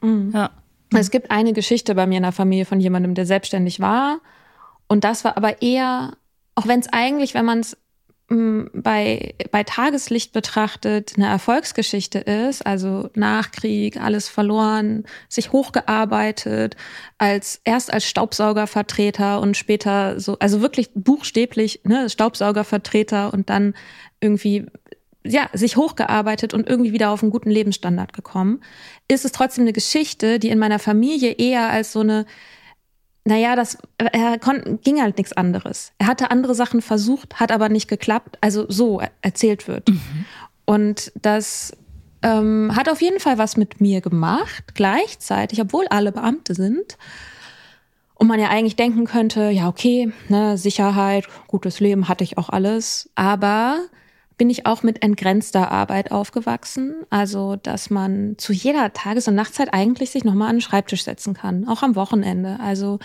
[0.00, 0.30] Mhm.
[0.34, 0.50] Ja.
[0.94, 4.20] Es gibt eine Geschichte bei mir in der Familie von jemandem, der selbstständig war.
[4.88, 6.16] Und das war aber eher,
[6.54, 7.76] auch wenn es eigentlich, wenn man es
[8.72, 16.76] bei, bei Tageslicht betrachtet, eine Erfolgsgeschichte ist, also Nachkrieg, alles verloren, sich hochgearbeitet,
[17.18, 23.74] als erst als Staubsaugervertreter und später so, also wirklich buchstäblich, ne, Staubsaugervertreter und dann
[24.20, 24.66] irgendwie
[25.24, 28.60] ja, sich hochgearbeitet und irgendwie wieder auf einen guten Lebensstandard gekommen,
[29.08, 32.26] ist es trotzdem eine Geschichte, die in meiner Familie eher als so eine,
[33.24, 35.92] naja, das, er kon, ging halt nichts anderes.
[35.98, 39.88] Er hatte andere Sachen versucht, hat aber nicht geklappt, also so erzählt wird.
[39.88, 40.24] Mhm.
[40.64, 41.72] Und das
[42.22, 46.96] ähm, hat auf jeden Fall was mit mir gemacht, gleichzeitig, obwohl alle Beamte sind.
[48.14, 52.48] Und man ja eigentlich denken könnte, ja, okay, ne, Sicherheit, gutes Leben hatte ich auch
[52.48, 53.10] alles.
[53.14, 53.80] Aber
[54.42, 57.06] bin ich auch mit entgrenzter Arbeit aufgewachsen.
[57.10, 61.32] Also, dass man zu jeder Tages- und Nachtzeit eigentlich sich nochmal an den Schreibtisch setzen
[61.32, 62.58] kann, auch am Wochenende.
[62.58, 62.98] Also,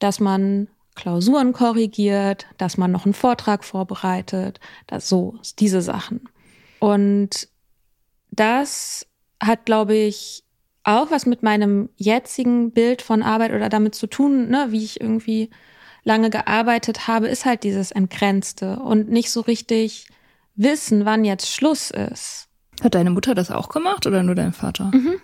[0.00, 6.28] dass man Klausuren korrigiert, dass man noch einen Vortrag vorbereitet, das so, diese Sachen.
[6.78, 7.48] Und
[8.30, 9.06] das
[9.42, 10.44] hat, glaube ich,
[10.84, 15.00] auch was mit meinem jetzigen Bild von Arbeit oder damit zu tun, ne, wie ich
[15.00, 15.48] irgendwie
[16.04, 20.08] lange gearbeitet habe, ist halt dieses Entgrenzte und nicht so richtig
[20.54, 22.48] wissen, wann jetzt Schluss ist.
[22.82, 24.90] Hat deine Mutter das auch gemacht oder nur dein Vater?
[24.92, 25.14] Mhm.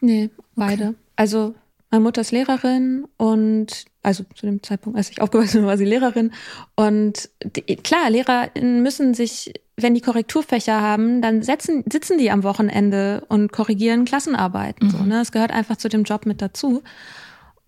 [0.00, 0.88] Nee, beide.
[0.88, 0.96] Okay.
[1.16, 1.54] Also
[1.90, 5.84] meine Mutter ist Lehrerin und also zu dem Zeitpunkt, als ich aufgewachsen bin, war sie
[5.84, 6.32] Lehrerin.
[6.76, 12.44] Und die, klar, LehrerInnen müssen sich, wenn die Korrekturfächer haben, dann setzen, sitzen die am
[12.44, 14.86] Wochenende und korrigieren Klassenarbeiten.
[14.86, 14.90] Mhm.
[14.90, 15.18] So, ne?
[15.18, 16.82] Das gehört einfach zu dem Job mit dazu.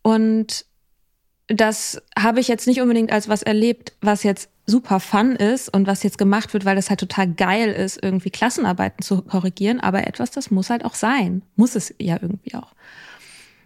[0.03, 0.67] Und
[1.49, 5.87] das habe ich jetzt nicht unbedingt als was erlebt, was jetzt super fun ist und
[5.87, 10.07] was jetzt gemacht wird, weil das halt total geil ist, irgendwie Klassenarbeiten zu korrigieren, aber
[10.07, 11.43] etwas, das muss halt auch sein.
[11.57, 12.73] Muss es ja irgendwie auch.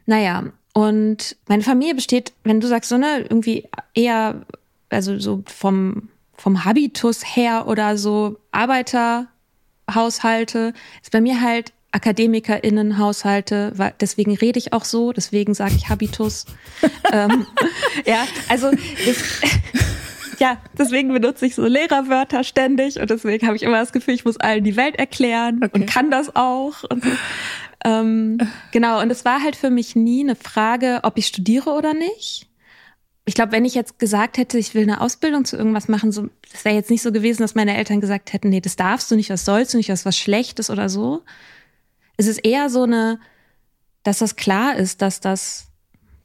[0.06, 4.46] Naja, und meine Familie besteht, wenn du sagst, so ne, irgendwie eher,
[4.88, 14.36] also so vom, vom Habitus her oder so Arbeiterhaushalte, ist bei mir halt AkademikerInnenhaushalte, deswegen
[14.36, 16.44] rede ich auch so, deswegen sage ich Habitus.
[17.12, 17.46] ähm,
[18.04, 19.16] ja, also das,
[20.38, 24.24] ja, deswegen benutze ich so Lehrerwörter ständig und deswegen habe ich immer das Gefühl, ich
[24.24, 25.70] muss allen die Welt erklären okay.
[25.72, 26.84] und kann das auch.
[26.84, 27.10] Und so.
[27.84, 28.38] ähm,
[28.72, 32.48] genau, und es war halt für mich nie eine Frage, ob ich studiere oder nicht.
[33.24, 36.28] ich glaube, wenn ich jetzt gesagt hätte, ich will eine Ausbildung zu irgendwas machen, so,
[36.52, 39.16] das wäre jetzt nicht so gewesen, dass meine Eltern gesagt hätten, nee, das darfst du
[39.16, 41.22] nicht, das sollst du nicht, das ist was Schlechtes oder so.
[42.16, 43.18] Es ist eher so eine,
[44.04, 45.66] dass das klar ist, dass das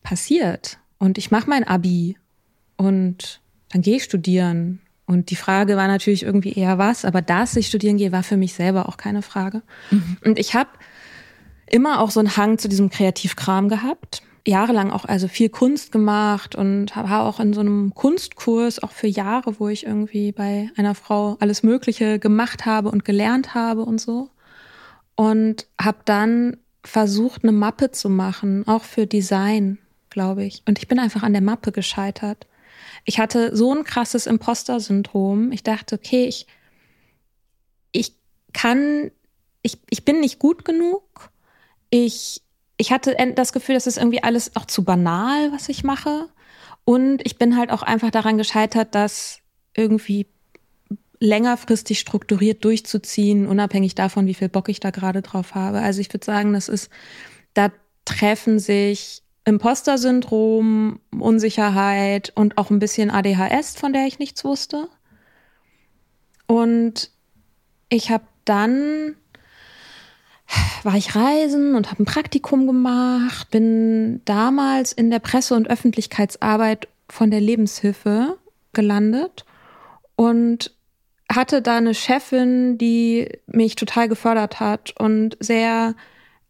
[0.04, 0.78] passiert.
[1.00, 2.18] Und ich mache mein Abi
[2.78, 3.41] und
[3.72, 4.82] dann gehe ich studieren.
[5.06, 8.38] Und die Frage war natürlich irgendwie eher was, aber dass ich studieren gehe, war für
[8.38, 9.62] mich selber auch keine Frage.
[9.90, 10.18] Mhm.
[10.24, 10.70] Und ich habe
[11.68, 16.56] immer auch so einen Hang zu diesem Kreativkram gehabt jahrelang auch also viel Kunst gemacht
[16.56, 20.96] und war auch in so einem Kunstkurs auch für Jahre, wo ich irgendwie bei einer
[20.96, 24.30] Frau alles Mögliche gemacht habe und gelernt habe und so.
[25.16, 29.78] Und habe dann versucht, eine Mappe zu machen, auch für Design,
[30.10, 30.64] glaube ich.
[30.68, 32.48] Und ich bin einfach an der Mappe gescheitert.
[33.06, 35.52] Ich hatte so ein krasses Imposter-Syndrom.
[35.52, 36.48] Ich dachte, okay, ich,
[37.92, 38.16] ich
[38.54, 39.12] kann,
[39.62, 41.32] ich, ich bin nicht gut genug.
[41.90, 42.42] Ich
[42.82, 46.30] ich hatte das Gefühl, das ist irgendwie alles auch zu banal, was ich mache.
[46.84, 49.38] Und ich bin halt auch einfach daran gescheitert, das
[49.76, 50.26] irgendwie
[51.20, 55.80] längerfristig strukturiert durchzuziehen, unabhängig davon, wie viel Bock ich da gerade drauf habe.
[55.82, 56.90] Also ich würde sagen, das ist,
[57.54, 57.72] da
[58.04, 64.88] treffen sich Imposter-Syndrom, Unsicherheit und auch ein bisschen ADHS, von der ich nichts wusste.
[66.48, 67.12] Und
[67.90, 69.16] ich habe dann
[70.84, 76.88] war ich reisen und habe ein Praktikum gemacht, bin damals in der Presse- und Öffentlichkeitsarbeit
[77.08, 78.38] von der Lebenshilfe
[78.74, 79.46] gelandet
[80.16, 80.76] und
[81.32, 85.96] hatte da eine Chefin, die mich total gefördert hat und sehr,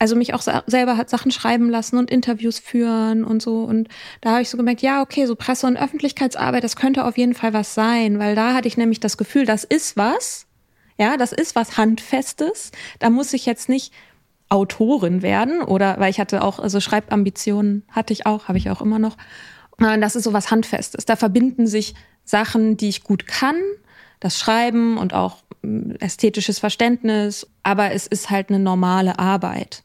[0.02, 3.62] also mich auch selber hat Sachen schreiben lassen und Interviews führen und so.
[3.62, 3.88] Und
[4.22, 7.36] da habe ich so gemerkt, ja, okay, so Presse- und Öffentlichkeitsarbeit, das könnte auf jeden
[7.36, 10.48] Fall was sein, weil da hatte ich nämlich das Gefühl, das ist was,
[10.98, 12.72] ja, das ist was Handfestes.
[12.98, 13.94] Da muss ich jetzt nicht
[14.50, 18.82] Autorin werden oder weil ich hatte auch, also Schreibambitionen hatte ich auch, habe ich auch
[18.82, 19.18] immer noch.
[19.78, 21.06] Das ist so was Handfestes.
[21.06, 23.58] Da verbinden sich Sachen, die ich gut kann,
[24.20, 29.84] das Schreiben und auch hm, ästhetisches Verständnis, aber es ist halt eine normale Arbeit.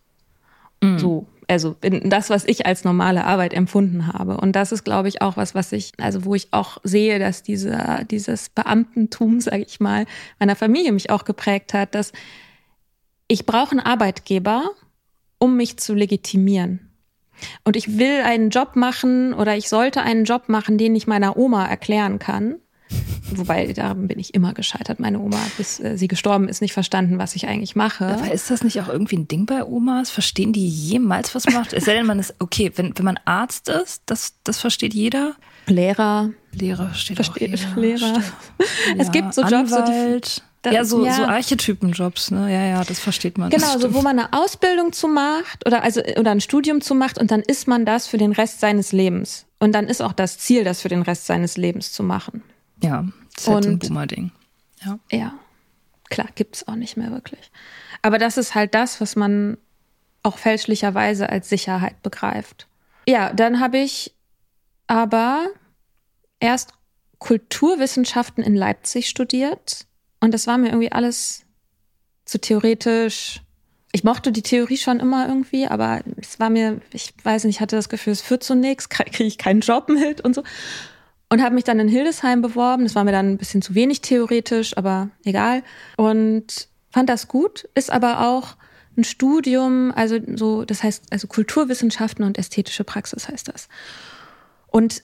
[0.82, 0.98] Mhm.
[0.98, 4.36] So also das, was ich als normale Arbeit empfunden habe.
[4.36, 7.42] Und das ist, glaube ich, auch was, was ich, also wo ich auch sehe, dass
[7.42, 10.06] dieser, dieses Beamtentum, sage ich mal,
[10.38, 12.12] meiner Familie mich auch geprägt hat, dass
[13.28, 14.70] ich brauche einen Arbeitgeber,
[15.38, 16.90] um mich zu legitimieren.
[17.64, 21.36] Und ich will einen Job machen oder ich sollte einen Job machen, den ich meiner
[21.36, 22.56] Oma erklären kann.
[23.30, 25.00] Wobei, daran bin ich immer gescheitert.
[25.00, 28.06] Meine Oma, bis äh, sie gestorben ist, nicht verstanden, was ich eigentlich mache.
[28.06, 30.10] Aber ist das nicht auch irgendwie ein Ding bei Omas?
[30.10, 31.72] Verstehen die jemals, was macht?
[31.72, 35.34] Es sei denn, man ist, okay, wenn, wenn man Arzt ist, das, das versteht jeder.
[35.66, 36.30] Lehrer.
[36.52, 37.98] Lehrer versteht versteht auch jeder.
[37.98, 38.22] Lehrer.
[38.98, 40.26] es gibt so Jobs, Anwalt.
[40.26, 41.14] so die, ja, so, ja.
[41.14, 42.52] so Archetypenjobs, ne?
[42.52, 43.50] Ja, ja, das versteht man.
[43.50, 47.18] Genau, so wo man eine Ausbildung zu macht oder also oder ein Studium zu macht
[47.18, 49.46] und dann ist man das für den Rest seines Lebens.
[49.58, 52.42] Und dann ist auch das Ziel, das für den Rest seines Lebens zu machen.
[52.82, 54.32] Ja, das ist halt so ein Boomer-Ding.
[54.84, 54.98] Ja.
[55.10, 55.34] ja,
[56.10, 57.50] klar, gibt's auch nicht mehr wirklich.
[58.02, 59.56] Aber das ist halt das, was man
[60.22, 62.66] auch fälschlicherweise als Sicherheit begreift.
[63.08, 64.14] Ja, dann habe ich
[64.86, 65.46] aber
[66.40, 66.72] erst
[67.18, 69.86] Kulturwissenschaften in Leipzig studiert
[70.20, 71.44] und das war mir irgendwie alles
[72.24, 73.42] zu theoretisch.
[73.92, 77.60] Ich mochte die Theorie schon immer irgendwie, aber es war mir, ich weiß nicht, ich
[77.60, 80.42] hatte das Gefühl, es führt zu nichts, kriege ich keinen Job mit und so
[81.28, 82.84] und habe mich dann in Hildesheim beworben.
[82.84, 85.62] Das war mir dann ein bisschen zu wenig theoretisch, aber egal.
[85.96, 88.56] Und fand das gut, ist aber auch
[88.96, 93.68] ein Studium, also so, das heißt, also Kulturwissenschaften und ästhetische Praxis heißt das.
[94.68, 95.02] Und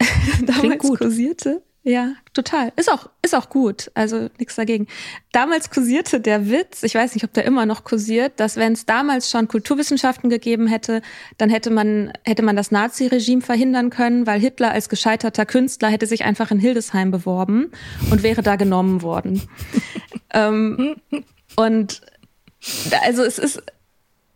[0.46, 0.98] damals gut.
[0.98, 2.72] kursierte ja, total.
[2.76, 3.90] Ist auch, ist auch gut.
[3.94, 4.86] Also nichts dagegen.
[5.32, 8.84] Damals kursierte der Witz, ich weiß nicht, ob der immer noch kursiert, dass wenn es
[8.84, 11.00] damals schon Kulturwissenschaften gegeben hätte,
[11.38, 16.06] dann hätte man, hätte man das Nazi-Regime verhindern können, weil Hitler als gescheiterter Künstler hätte
[16.06, 17.72] sich einfach in Hildesheim beworben
[18.10, 19.42] und wäre da genommen worden.
[20.34, 20.96] ähm,
[21.56, 22.02] und
[23.04, 23.62] also es ist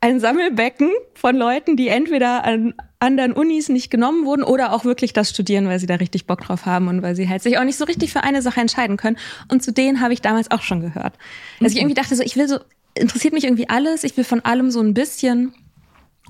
[0.01, 5.12] ein Sammelbecken von Leuten, die entweder an anderen Unis nicht genommen wurden oder auch wirklich
[5.12, 7.64] das studieren, weil sie da richtig Bock drauf haben und weil sie halt sich auch
[7.64, 9.17] nicht so richtig für eine Sache entscheiden können.
[9.49, 11.14] Und zu denen habe ich damals auch schon gehört.
[11.61, 12.59] Also ich irgendwie dachte so, ich will so,
[12.95, 15.55] interessiert mich irgendwie alles, ich will von allem so ein bisschen.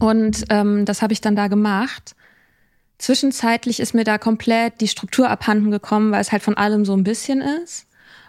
[0.00, 2.14] Und ähm, das habe ich dann da gemacht.
[2.98, 6.94] Zwischenzeitlich ist mir da komplett die Struktur abhanden gekommen, weil es halt von allem so
[6.94, 7.87] ein bisschen ist.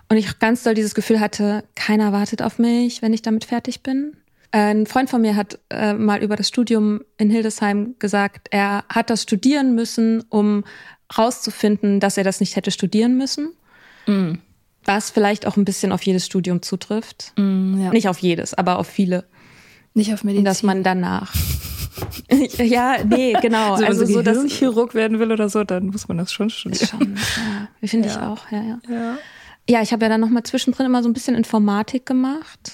[0.09, 3.81] Und ich ganz doll dieses Gefühl hatte, keiner wartet auf mich, wenn ich damit fertig
[3.81, 4.15] bin.
[4.55, 9.09] Ein Freund von mir hat äh, mal über das Studium in Hildesheim gesagt, er hat
[9.09, 10.63] das studieren müssen, um
[11.17, 13.49] rauszufinden, dass er das nicht hätte studieren müssen.
[14.07, 14.35] Mm.
[14.85, 17.33] Was vielleicht auch ein bisschen auf jedes Studium zutrifft.
[17.35, 17.89] Mm, ja.
[17.91, 19.25] Nicht auf jedes, aber auf viele.
[19.93, 20.45] Nicht auf Medizin.
[20.45, 21.35] Dass man danach.
[22.57, 23.73] ja, nee, genau.
[23.73, 26.31] Also, also wenn so, so, dass Chirurg werden will oder so, dann muss man das
[26.31, 26.87] schon studieren.
[26.87, 28.31] schon, ja, finde ich Ja.
[28.31, 28.79] auch, ja, ja.
[28.89, 29.17] Ja.
[29.67, 32.71] Ja, ich habe ja dann noch mal zwischendrin immer so ein bisschen Informatik gemacht.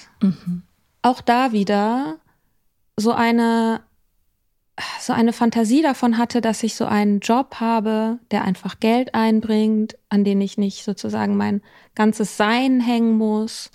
[1.02, 2.18] Auch da wieder
[2.96, 3.82] so eine
[5.00, 9.98] so eine Fantasie davon hatte, dass ich so einen Job habe, der einfach Geld einbringt,
[10.08, 11.60] an den ich nicht sozusagen mein
[11.94, 13.70] ganzes Sein hängen muss,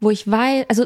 [0.00, 0.84] wo ich weiß, also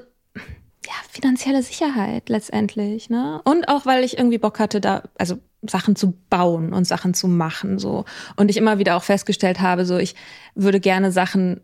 [0.86, 3.42] ja, finanzielle Sicherheit letztendlich, ne?
[3.44, 7.28] Und auch weil ich irgendwie Bock hatte, da also Sachen zu bauen und Sachen zu
[7.28, 10.14] machen so und ich immer wieder auch festgestellt habe, so ich
[10.54, 11.60] würde gerne Sachen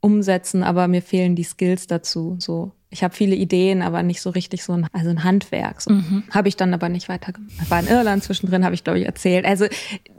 [0.00, 2.72] umsetzen, aber mir fehlen die Skills dazu, so.
[2.92, 5.80] Ich habe viele Ideen, aber nicht so richtig so ein, also ein Handwerk.
[5.80, 5.92] So.
[6.30, 7.70] Habe ich dann aber nicht weitergemacht.
[7.70, 9.46] War in Irland zwischendrin, habe ich glaube ich erzählt.
[9.46, 9.66] Also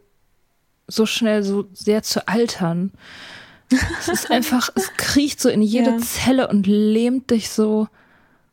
[0.87, 2.93] so schnell so sehr zu altern.
[3.99, 5.99] Es ist einfach, es kriecht so in jede Ja.
[5.99, 7.89] Zelle und lähmt dich so.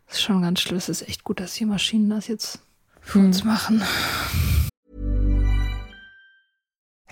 [0.08, 0.78] Das ist schon ganz schlimm.
[0.78, 2.62] Es ist echt gut, dass die Maschinen das jetzt
[3.02, 3.84] für uns machen.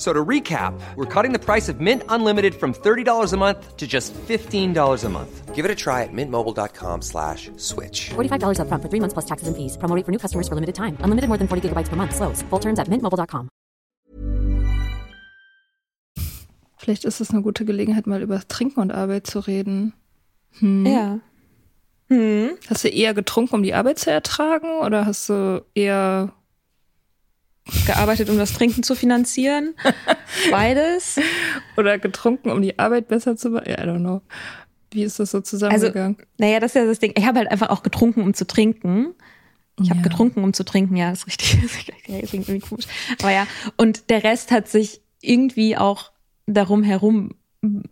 [0.00, 3.86] So to recap, we're cutting the price of Mint Unlimited from $30 a month to
[3.86, 5.54] just $15 a month.
[5.54, 8.08] Give it a try at mintmobile.com slash switch.
[8.16, 9.76] $45 upfront for three months plus taxes and fees.
[9.76, 10.96] Promo rate for new customers for limited time.
[11.04, 12.16] Unlimited more than 40 gigabytes per month.
[12.16, 12.40] Slows.
[12.48, 13.50] Full terms at mintmobile.com.
[16.78, 19.92] Vielleicht ist es eine gute Gelegenheit, mal über Trinken und Arbeit zu reden.
[20.62, 21.20] Ja.
[22.70, 24.80] Hast du eher getrunken, um die Arbeit zu ertragen?
[24.80, 26.32] Oder hast du eher
[27.86, 29.74] Gearbeitet, um das Trinken zu finanzieren.
[30.50, 31.18] Beides.
[31.76, 33.66] oder getrunken, um die Arbeit besser zu machen?
[33.68, 34.22] I don't know.
[34.92, 36.16] Wie ist das so Also, zusammengegangen?
[36.38, 37.12] naja, das ist ja das Ding.
[37.16, 39.14] Ich habe halt einfach auch getrunken, um zu trinken.
[39.80, 40.02] Ich habe Ja.
[40.08, 41.56] getrunken, um zu trinken, ja, ist richtig.
[41.62, 42.86] Das klingt irgendwie komisch.
[43.20, 43.46] Aber ja,
[43.76, 46.10] und der Rest hat sich irgendwie auch
[46.46, 47.34] darum herum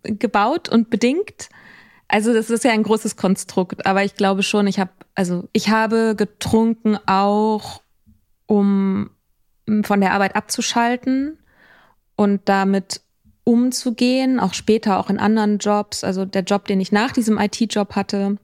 [0.03, 1.49] gebaut und bedingt.
[2.09, 5.69] Also das ist ja ein großes Konstrukt, aber ich glaube schon, ich habe, also ich
[5.69, 7.83] habe getrunken auch,
[8.47, 9.11] um
[9.83, 11.39] von der Arbeit abzuschalten
[12.17, 13.01] und damit
[13.45, 16.05] umzugehen, auch später, auch in anderen Jobs.
[16.05, 18.37] Also der Job, den ich nach diesem IT-Job hatte,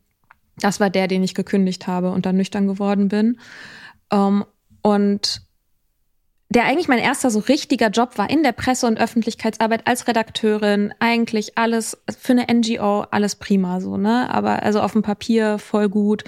[0.58, 3.38] das war der, den ich gekündigt habe und dann nüchtern geworden bin.
[4.10, 4.44] Ähm,
[4.82, 5.42] und
[6.48, 10.94] der eigentlich mein erster so richtiger Job war in der Presse- und Öffentlichkeitsarbeit als Redakteurin.
[11.00, 14.30] Eigentlich alles für eine NGO, alles prima so, ne?
[14.30, 16.24] Aber also auf dem Papier voll gut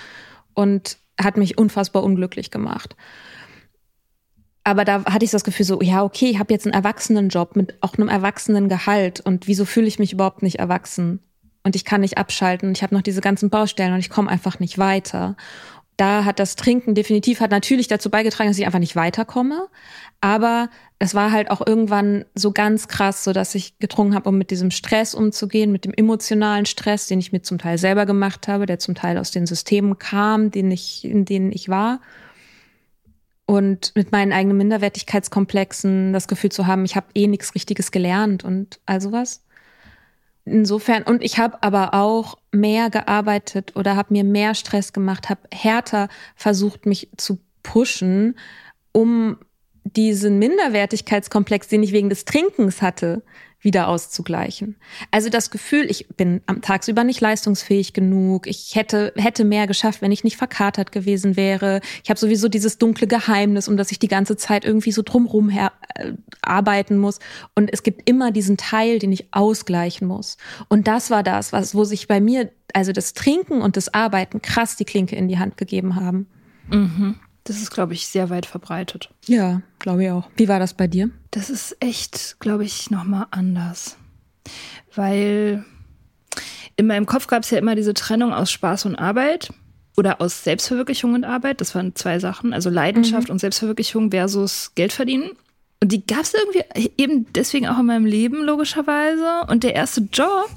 [0.55, 2.97] und hat mich unfassbar unglücklich gemacht.
[4.67, 7.55] Aber da hatte ich so das Gefühl so, ja, okay, ich habe jetzt einen Erwachsenenjob
[7.55, 11.21] mit auch einem erwachsenen Gehalt und wieso fühle ich mich überhaupt nicht erwachsen?
[11.63, 14.29] Und ich kann nicht abschalten und ich habe noch diese ganzen Baustellen und ich komme
[14.29, 15.37] einfach nicht weiter.
[15.97, 19.69] da hat das Trinken definitiv hat natürlich dazu beigetragen, dass ich einfach nicht weiterkomme.
[20.21, 24.37] Aber es war halt auch irgendwann so ganz krass, so dass ich getrunken habe, um
[24.37, 28.49] mit diesem Stress umzugehen, mit dem emotionalen Stress, den ich mir zum Teil selber gemacht
[28.49, 32.01] habe, der zum Teil aus den Systemen kam, den ich, in denen ich war.
[33.47, 38.45] Und mit meinen eigenen Minderwertigkeitskomplexen das Gefühl zu haben, ich habe eh nichts Richtiges gelernt
[38.45, 39.45] und all sowas.
[40.45, 45.41] Insofern, und ich habe aber auch mehr gearbeitet oder habe mir mehr Stress gemacht, habe
[45.53, 48.37] härter versucht, mich zu pushen,
[48.93, 49.39] um
[49.85, 53.23] diesen Minderwertigkeitskomplex, den ich wegen des Trinkens hatte,
[53.61, 54.77] wieder auszugleichen.
[55.11, 60.03] Also das Gefühl, ich bin am tagsüber nicht leistungsfähig genug, ich hätte hätte mehr geschafft,
[60.03, 61.81] wenn ich nicht verkatert gewesen wäre.
[62.05, 65.51] Ich habe sowieso dieses dunkle Geheimnis, um das ich die ganze Zeit irgendwie so drumrum
[65.51, 65.71] äh,
[66.43, 67.19] arbeiten muss
[67.55, 70.37] und es gibt immer diesen Teil, den ich ausgleichen muss.
[70.69, 74.43] Und das war das, was wo sich bei mir also das Trinken und das Arbeiten
[74.43, 76.27] krass die Klinke in die Hand gegeben haben.
[76.69, 77.17] Mhm.
[77.47, 79.09] Das ist, glaube ich, sehr weit verbreitet.
[79.27, 80.29] Ja, glaube ich auch.
[80.37, 81.11] Wie war das bei dir?
[81.31, 83.97] Das ist echt, glaube ich, nochmal anders.
[84.95, 85.65] Weil
[86.75, 89.51] in meinem Kopf gab es ja immer diese Trennung aus Spaß und Arbeit
[89.97, 91.61] oder aus Selbstverwirklichung und Arbeit.
[91.61, 92.53] Das waren zwei Sachen.
[92.53, 93.35] Also Leidenschaft mhm.
[93.35, 95.31] und Selbstverwirklichung versus Geld verdienen.
[95.81, 99.47] Und die gab es irgendwie eben deswegen auch in meinem Leben, logischerweise.
[99.49, 100.51] Und der erste Job,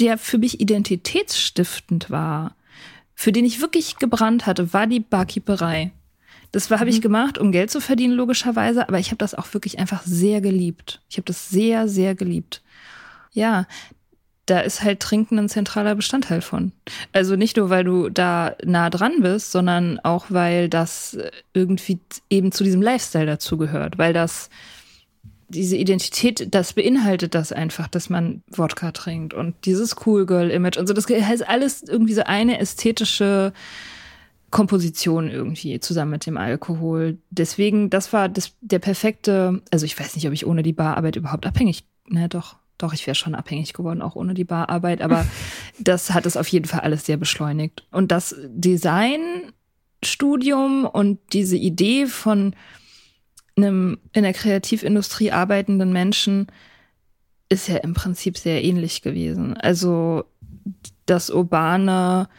[0.00, 2.56] der für mich identitätsstiftend war,
[3.14, 5.92] für den ich wirklich gebrannt hatte, war die Barkeeperei.
[6.56, 7.02] Das habe ich mhm.
[7.02, 11.02] gemacht, um Geld zu verdienen, logischerweise, aber ich habe das auch wirklich einfach sehr geliebt.
[11.10, 12.62] Ich habe das sehr, sehr geliebt.
[13.34, 13.66] Ja,
[14.46, 16.72] da ist halt Trinken ein zentraler Bestandteil von.
[17.12, 21.18] Also nicht nur, weil du da nah dran bist, sondern auch, weil das
[21.52, 21.98] irgendwie
[22.30, 24.48] eben zu diesem Lifestyle dazugehört, weil das
[25.48, 30.78] diese Identität, das beinhaltet das einfach, dass man Wodka trinkt und dieses Cool Girl Image
[30.78, 30.94] und so.
[30.94, 33.52] Das heißt alles irgendwie so eine ästhetische
[34.56, 37.18] Komposition irgendwie zusammen mit dem Alkohol.
[37.28, 41.16] Deswegen, das war das, der perfekte, also ich weiß nicht, ob ich ohne die Bararbeit
[41.16, 45.26] überhaupt abhängig, ne, doch, doch, ich wäre schon abhängig geworden, auch ohne die Bararbeit, aber
[45.78, 47.86] das hat es auf jeden Fall alles sehr beschleunigt.
[47.92, 52.56] Und das Designstudium und diese Idee von
[53.56, 56.46] einem in der Kreativindustrie arbeitenden Menschen
[57.50, 59.54] ist ja im Prinzip sehr ähnlich gewesen.
[59.58, 60.24] Also
[61.04, 62.30] das urbane,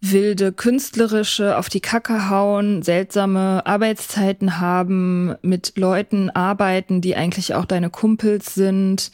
[0.00, 7.66] wilde künstlerische auf die Kacke hauen, seltsame Arbeitszeiten haben, mit Leuten arbeiten, die eigentlich auch
[7.66, 9.10] deine Kumpels sind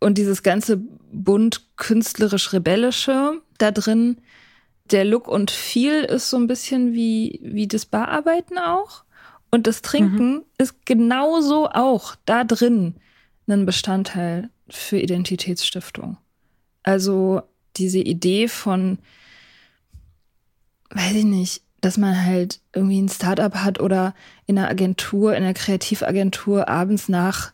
[0.00, 0.80] und dieses ganze
[1.12, 4.18] bunt künstlerisch rebellische da drin.
[4.90, 9.04] Der Look und Feel ist so ein bisschen wie wie das Bararbeiten auch
[9.50, 10.44] und das Trinken mhm.
[10.58, 12.94] ist genauso auch da drin
[13.46, 16.16] ein Bestandteil für Identitätsstiftung.
[16.82, 17.42] Also
[17.76, 18.98] diese Idee von
[20.94, 24.14] weiß ich nicht, dass man halt irgendwie ein Startup hat oder
[24.46, 27.52] in einer Agentur, in einer Kreativagentur abends nach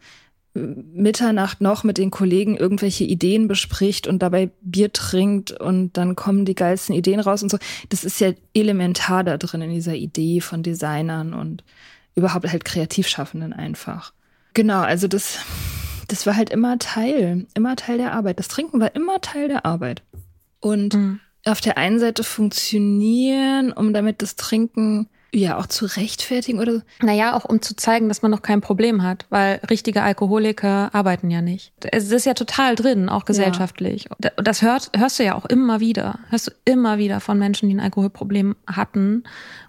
[0.55, 6.15] äh, Mitternacht noch mit den Kollegen irgendwelche Ideen bespricht und dabei Bier trinkt und dann
[6.15, 7.59] kommen die geilsten Ideen raus und so.
[7.89, 11.65] Das ist ja elementar da drin in dieser Idee von Designern und
[12.15, 14.13] überhaupt halt Kreativschaffenden einfach.
[14.55, 15.39] Genau, also das,
[16.07, 18.39] das war halt immer Teil, immer Teil der Arbeit.
[18.39, 20.03] Das Trinken war immer Teil der Arbeit.
[20.61, 26.59] Und mhm auf der einen Seite funktionieren, um damit das Trinken ja auch zu rechtfertigen
[26.59, 26.83] oder?
[27.03, 31.31] Naja, auch um zu zeigen, dass man noch kein Problem hat, weil richtige Alkoholiker arbeiten
[31.31, 31.73] ja nicht.
[31.93, 34.09] Es ist ja total drin, auch gesellschaftlich.
[34.23, 34.31] Ja.
[34.37, 36.19] Das hört, hörst du ja auch immer wieder.
[36.31, 39.25] Hörst du immer wieder von Menschen, die ein Alkoholproblem hatten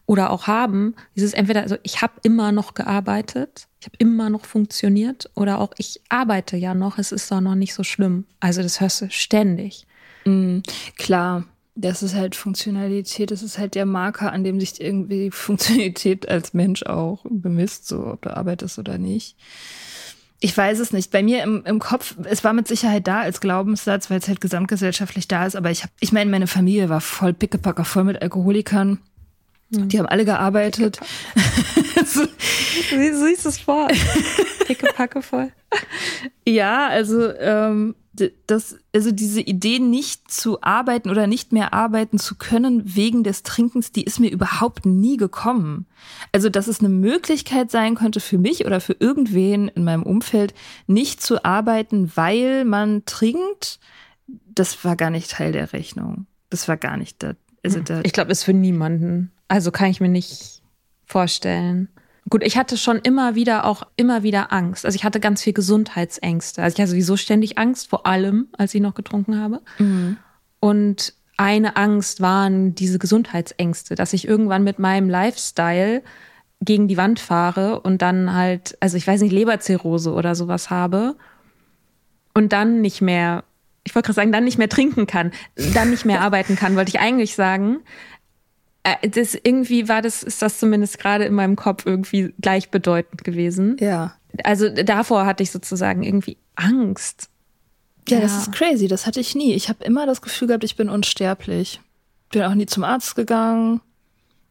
[0.06, 0.96] oder auch haben.
[1.16, 5.72] Dieses entweder, also ich habe immer noch gearbeitet, ich habe immer noch funktioniert oder auch
[5.78, 8.26] ich arbeite ja noch, es ist doch noch nicht so schlimm.
[8.40, 9.86] Also das hörst du ständig.
[10.26, 10.64] Mhm,
[10.98, 11.46] klar,
[11.76, 16.54] das ist halt Funktionalität, das ist halt der Marker, an dem sich irgendwie Funktionalität als
[16.54, 19.36] Mensch auch bemisst, so ob du arbeitest oder nicht.
[20.44, 21.12] Ich weiß es nicht.
[21.12, 24.42] Bei mir im, im Kopf, es war mit Sicherheit da als Glaubenssatz, weil es halt
[24.42, 25.56] gesamtgesellschaftlich da ist.
[25.56, 28.98] Aber ich habe, ich meine, meine Familie war voll pickepacker, voll mit Alkoholikern.
[29.70, 31.00] Die haben alle gearbeitet.
[32.06, 32.24] so,
[32.92, 33.88] Wie siehst du es vor?
[34.66, 35.52] Pickepacke voll.
[36.46, 42.36] Ja, also ähm, das, also diese Idee, nicht zu arbeiten oder nicht mehr arbeiten zu
[42.36, 45.86] können wegen des Trinkens, die ist mir überhaupt nie gekommen.
[46.32, 50.54] Also, dass es eine Möglichkeit sein könnte für mich oder für irgendwen in meinem Umfeld,
[50.88, 53.80] nicht zu arbeiten, weil man trinkt,
[54.28, 56.26] das war gar nicht Teil der Rechnung.
[56.50, 57.36] Das war gar nicht da.
[57.64, 59.32] Also da ich glaube, ist für niemanden.
[59.48, 60.62] Also kann ich mir nicht
[61.06, 61.90] vorstellen.
[62.32, 64.86] Gut, ich hatte schon immer wieder auch immer wieder Angst.
[64.86, 66.64] Also ich hatte ganz viel Gesundheitsängste.
[66.64, 69.62] Also ich hatte sowieso ständig Angst, vor allem, als ich noch getrunken habe.
[69.78, 70.16] Mhm.
[70.62, 76.04] Und eine Angst waren diese Gesundheitsängste, dass ich irgendwann mit meinem Lifestyle
[76.62, 81.18] gegen die Wand fahre und dann halt, also ich weiß nicht, Leberzirrhose oder sowas habe
[82.34, 83.44] und dann nicht mehr,
[83.84, 85.32] ich wollte gerade sagen, dann nicht mehr trinken kann,
[85.74, 87.80] dann nicht mehr arbeiten kann, wollte ich eigentlich sagen.
[88.84, 93.78] Äh, Das irgendwie war das, ist das zumindest gerade in meinem Kopf irgendwie gleichbedeutend gewesen.
[93.80, 94.16] Ja.
[94.44, 97.30] Also davor hatte ich sozusagen irgendwie Angst.
[98.08, 98.88] Ja, das ist crazy.
[98.88, 99.54] Das hatte ich nie.
[99.54, 101.80] Ich habe immer das Gefühl gehabt, ich bin unsterblich.
[102.32, 103.82] Bin auch nie zum Arzt gegangen.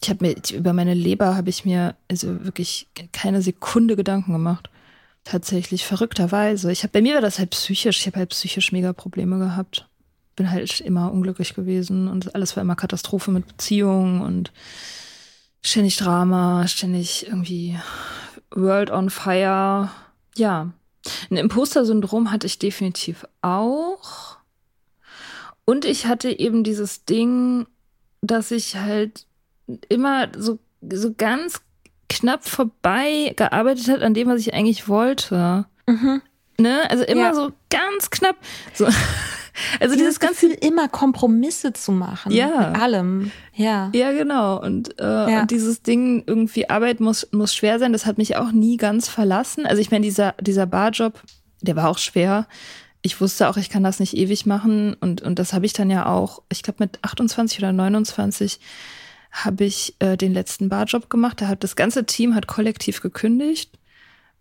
[0.03, 4.71] Ich habe mir über meine Leber habe ich mir also wirklich keine Sekunde Gedanken gemacht.
[5.25, 6.73] Tatsächlich verrückterweise.
[6.73, 8.01] Ich habe bei mir war das halt psychisch.
[8.01, 9.87] Ich habe halt psychisch mega Probleme gehabt.
[10.37, 14.53] Bin halt immer unglücklich gewesen und alles war immer Katastrophe mit Beziehungen und
[15.63, 17.79] ständig Drama, ständig irgendwie
[18.51, 19.91] World on Fire.
[20.37, 20.71] Ja,
[21.31, 24.37] ein Imposter-Syndrom hatte ich definitiv auch.
[25.65, 27.67] Und ich hatte eben dieses Ding,
[28.23, 29.27] dass ich halt
[29.89, 30.59] immer so,
[30.91, 31.61] so ganz
[32.09, 35.67] knapp vorbei gearbeitet hat an dem, was ich eigentlich wollte.
[36.59, 36.91] Ne?
[36.91, 37.35] Also immer Ja.
[37.35, 38.37] so ganz knapp.
[38.75, 38.89] So.
[39.81, 42.33] Also Dieses dieses ganze Gefühl, immer Kompromisse zu machen.
[42.33, 42.71] Ja.
[42.71, 43.31] Mit allem.
[43.55, 43.91] Ja.
[43.95, 44.61] Ja, genau.
[44.61, 45.41] Und, äh, Ja.
[45.43, 49.09] und dieses Ding, irgendwie Arbeit muss, muss schwer sein, das hat mich auch nie ganz
[49.09, 49.67] verlassen.
[49.67, 51.21] Also ich meine, dieser, dieser Barjob,
[51.61, 52.47] der war auch schwer.
[53.03, 54.95] Ich wusste auch, ich kann das nicht ewig machen.
[55.01, 58.61] Und, und das habe ich dann ja auch, ich glaube mit 28 oder 29
[59.33, 61.41] habe ich äh, den letzten Barjob gemacht.
[61.41, 63.79] Da hat das ganze Team hat kollektiv gekündigt,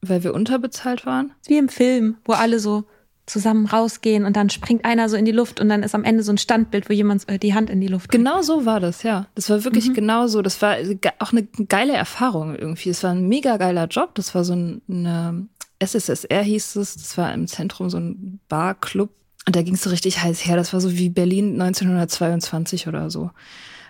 [0.02, 1.32] weil wir unterbezahlt waren.
[1.46, 2.86] Wie im Film, wo alle so
[3.30, 6.24] zusammen rausgehen und dann springt einer so in die Luft und dann ist am Ende
[6.24, 9.04] so ein Standbild, wo jemand äh, die Hand in die Luft Genau so war das,
[9.04, 9.28] ja.
[9.36, 10.42] Das war wirklich genau so.
[10.42, 12.90] Das war ge- auch eine geile Erfahrung irgendwie.
[12.90, 14.16] Es war ein mega geiler Job.
[14.16, 15.48] Das war so ein, eine
[15.80, 16.96] SSSR hieß es.
[16.96, 19.12] Das war im Zentrum so ein Barclub.
[19.46, 20.56] Und da ging es so richtig heiß her.
[20.58, 23.32] Das war so wie Berlin 1922 oder so.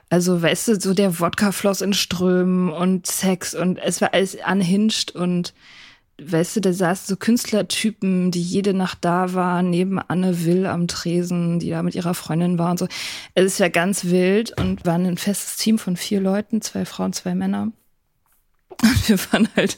[0.09, 4.35] Also, weißt du, so der Wodka floss in Strömen und Sex und es war alles
[4.49, 5.53] unhinged und
[6.21, 10.87] weißt du, da saßen so Künstlertypen, die jede Nacht da waren, neben Anne Will am
[10.87, 12.87] Tresen, die da mit ihrer Freundin war und so.
[13.33, 17.13] Es ist ja ganz wild und waren ein festes Team von vier Leuten, zwei Frauen,
[17.13, 17.71] zwei Männer.
[18.81, 19.77] Und wir waren halt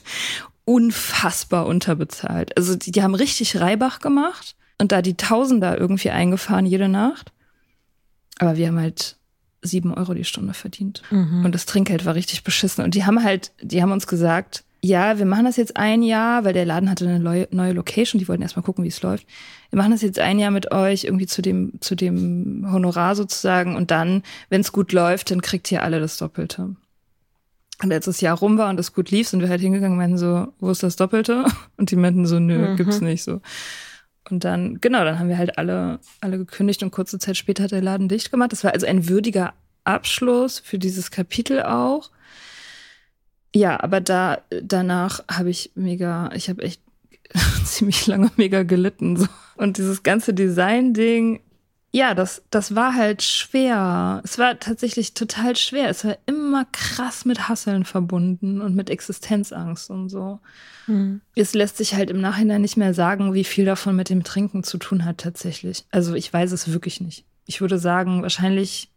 [0.64, 2.56] unfassbar unterbezahlt.
[2.56, 7.32] Also die, die haben richtig Reibach gemacht und da die Tausender irgendwie eingefahren jede Nacht.
[8.38, 9.16] Aber wir haben halt
[9.62, 11.02] sieben Euro die Stunde verdient.
[11.44, 12.84] Und das Trinkgeld war richtig beschissen.
[12.84, 16.44] Und die haben halt, die haben uns gesagt, ja, wir machen das jetzt ein Jahr,
[16.44, 19.26] weil der Laden hatte eine neue, Location, die wollten erstmal gucken, wie es läuft.
[19.70, 23.76] Wir machen das jetzt ein Jahr mit euch, irgendwie zu dem, zu dem Honorar sozusagen.
[23.76, 26.74] Und dann, wenn es gut läuft, dann kriegt ihr alle das Doppelte.
[27.80, 29.98] Und als das Jahr rum war und es gut lief, sind wir halt hingegangen und
[29.98, 31.44] meinten so, wo ist das Doppelte?
[31.76, 33.40] Und die meinten so, nö, gibt's nicht so.
[34.30, 37.72] Und dann, genau, dann haben wir halt alle, alle gekündigt und kurze Zeit später hat
[37.72, 38.52] der Laden dicht gemacht.
[38.52, 39.52] Das war also ein würdiger
[39.82, 42.10] Abschluss für dieses Kapitel auch.
[43.54, 46.80] Ja, aber da, danach habe ich mega, ich habe echt
[47.64, 49.16] ziemlich lange mega gelitten.
[49.16, 49.26] So.
[49.56, 51.40] Und dieses ganze Design-Ding,
[51.94, 54.22] ja, das, das war halt schwer.
[54.24, 55.90] Es war tatsächlich total schwer.
[55.90, 60.40] Es war immer krass mit Hasseln verbunden und mit Existenzangst und so.
[61.34, 64.64] Es lässt sich halt im Nachhinein nicht mehr sagen, wie viel davon mit dem Trinken
[64.64, 65.84] zu tun hat tatsächlich.
[65.90, 67.26] Also ich weiß es wirklich nicht.
[67.44, 68.90] Ich würde sagen, wahrscheinlich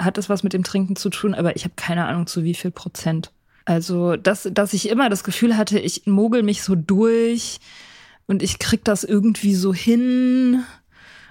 [0.00, 2.54] hat es was mit dem Trinken zu tun, aber ich habe keine Ahnung zu wie
[2.54, 3.30] viel Prozent.
[3.64, 7.60] Also, dass, dass ich immer das Gefühl hatte, ich mogel mich so durch
[8.26, 10.64] und ich krieg das irgendwie so hin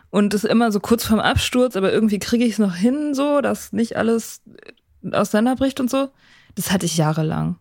[0.10, 3.42] und ist immer so kurz vorm Absturz, aber irgendwie kriege ich es noch hin, so,
[3.42, 4.42] dass nicht alles
[5.12, 6.10] auseinanderbricht und so.
[6.56, 7.58] Das hatte ich jahrelang.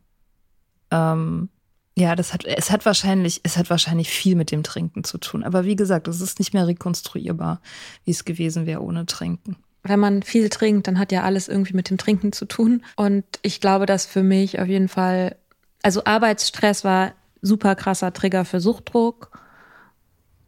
[0.91, 1.49] Ähm,
[1.97, 5.45] ja, das hat, es hat wahrscheinlich, es hat wahrscheinlich viel mit dem Trinken zu tun.
[5.45, 7.61] Aber wie gesagt, es ist nicht mehr rekonstruierbar,
[8.05, 9.57] wie es gewesen wäre ohne Trinken.
[9.83, 12.85] Wenn man viel trinkt, dann hat ja alles irgendwie mit dem Trinken zu tun.
[12.97, 15.37] Und ich glaube, dass für mich auf jeden Fall,
[15.83, 17.13] also Arbeitsstress war
[17.43, 19.31] super krasser Trigger für Suchtdruck.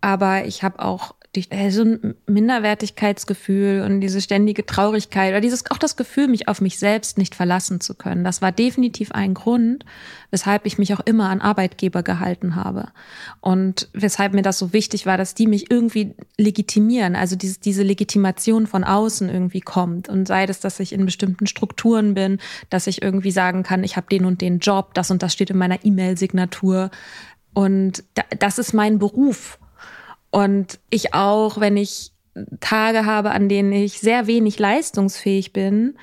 [0.01, 5.71] Aber ich habe auch durch, äh, so ein Minderwertigkeitsgefühl und diese ständige Traurigkeit oder dieses
[5.71, 8.23] auch das Gefühl, mich auf mich selbst nicht verlassen zu können.
[8.23, 9.85] Das war definitiv ein Grund,
[10.31, 12.89] weshalb ich mich auch immer an Arbeitgeber gehalten habe.
[13.41, 17.83] Und weshalb mir das so wichtig war, dass die mich irgendwie legitimieren, also diese, diese
[17.83, 20.11] Legitimation von außen irgendwie kommt.
[20.11, 23.97] Und sei das, dass ich in bestimmten Strukturen bin, dass ich irgendwie sagen kann, ich
[23.97, 26.91] habe den und den Job, das und das steht in meiner E-Mail-Signatur.
[27.55, 29.59] Und da, das ist mein Beruf.
[30.33, 32.11] Und ich auch, wenn ich
[32.61, 35.97] Tage habe, an denen ich sehr wenig leistungsfähig bin,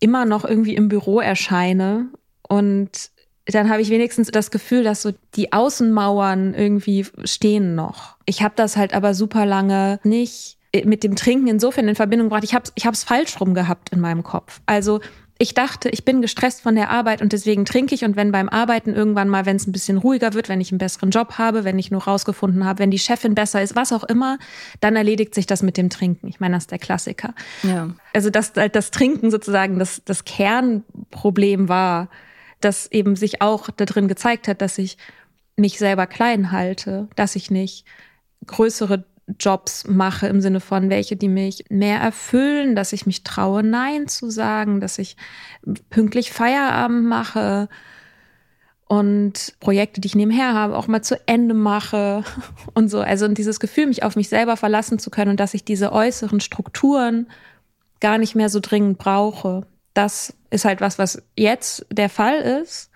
[0.00, 2.08] immer noch irgendwie im Büro erscheine
[2.48, 3.10] und
[3.46, 8.16] dann habe ich wenigstens das Gefühl, dass so die Außenmauern irgendwie stehen noch.
[8.26, 12.44] Ich habe das halt aber super lange nicht mit dem Trinken insofern in Verbindung gebracht.
[12.44, 14.60] Ich habe ich es falsch rum gehabt in meinem Kopf.
[14.66, 15.00] Also
[15.40, 18.04] ich dachte, ich bin gestresst von der Arbeit und deswegen trinke ich.
[18.04, 20.78] Und wenn beim Arbeiten irgendwann mal, wenn es ein bisschen ruhiger wird, wenn ich einen
[20.78, 24.02] besseren Job habe, wenn ich nur rausgefunden habe, wenn die Chefin besser ist, was auch
[24.02, 24.38] immer,
[24.80, 26.26] dann erledigt sich das mit dem Trinken.
[26.26, 27.34] Ich meine, das ist der Klassiker.
[27.62, 27.90] Ja.
[28.12, 32.08] Also dass halt das Trinken sozusagen das, das Kernproblem war,
[32.60, 34.98] das eben sich auch darin gezeigt hat, dass ich
[35.54, 37.84] mich selber klein halte, dass ich nicht
[38.46, 39.04] größere
[39.38, 44.08] Jobs mache im Sinne von welche, die mich mehr erfüllen, dass ich mich traue, Nein
[44.08, 45.16] zu sagen, dass ich
[45.90, 47.68] pünktlich Feierabend mache
[48.86, 52.24] und Projekte, die ich nebenher habe, auch mal zu Ende mache
[52.74, 53.00] und so.
[53.00, 55.92] Also und dieses Gefühl, mich auf mich selber verlassen zu können und dass ich diese
[55.92, 57.28] äußeren Strukturen
[58.00, 59.66] gar nicht mehr so dringend brauche.
[59.92, 62.90] Das ist halt was, was jetzt der Fall ist.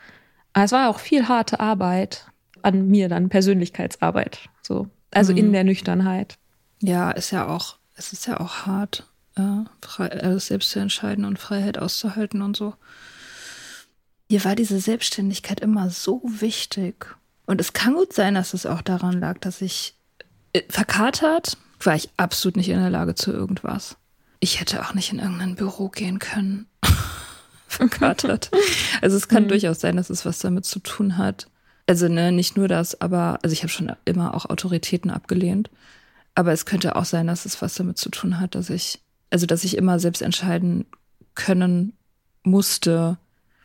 [0.54, 2.26] Aber es war auch viel harte Arbeit
[2.62, 4.48] an mir dann, Persönlichkeitsarbeit.
[4.62, 5.38] So also mhm.
[5.38, 6.36] in der Nüchternheit.
[6.80, 9.06] Ja, ist ja auch, es ist ja auch hart,
[9.36, 12.74] äh, frei, also selbst zu entscheiden und Freiheit auszuhalten und so.
[14.28, 17.06] Mir war diese Selbstständigkeit immer so wichtig.
[17.46, 19.94] Und es kann gut sein, dass es auch daran lag, dass ich
[20.52, 21.56] äh, verkatert
[21.86, 23.96] war ich absolut nicht in der Lage zu irgendwas.
[24.40, 26.66] Ich hätte auch nicht in irgendein Büro gehen können.
[27.68, 28.50] verkatert.
[29.00, 29.48] Also es kann mhm.
[29.48, 31.48] durchaus sein, dass es was damit zu tun hat,
[31.86, 35.70] also ne, nicht nur das, aber also ich habe schon immer auch Autoritäten abgelehnt.
[36.34, 39.46] Aber es könnte auch sein, dass es was damit zu tun hat, dass ich, also
[39.46, 40.86] dass ich immer selbst entscheiden
[41.34, 41.92] können
[42.42, 43.18] musste,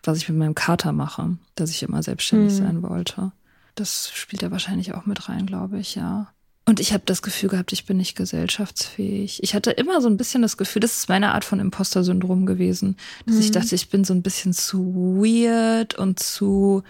[0.04, 2.58] was ich mit meinem Kater mache, dass ich immer selbstständig mhm.
[2.58, 3.32] sein wollte.
[3.76, 6.32] Das spielt ja wahrscheinlich auch mit rein, glaube ich, ja.
[6.66, 9.42] Und ich habe das Gefühl gehabt, ich bin nicht gesellschaftsfähig.
[9.42, 12.98] Ich hatte immer so ein bisschen das Gefühl, das ist meine Art von Imposter-Syndrom gewesen,
[13.26, 13.42] dass mhm.
[13.42, 16.84] ich dachte, ich bin so ein bisschen zu weird und zu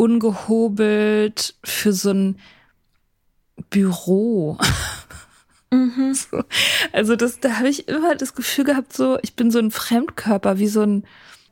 [0.00, 2.38] ungehobelt für so ein
[3.68, 4.56] Büro.
[5.70, 6.14] Mhm.
[6.14, 6.42] So.
[6.92, 10.58] Also das, da habe ich immer das Gefühl gehabt, so ich bin so ein Fremdkörper,
[10.58, 11.04] wie so ein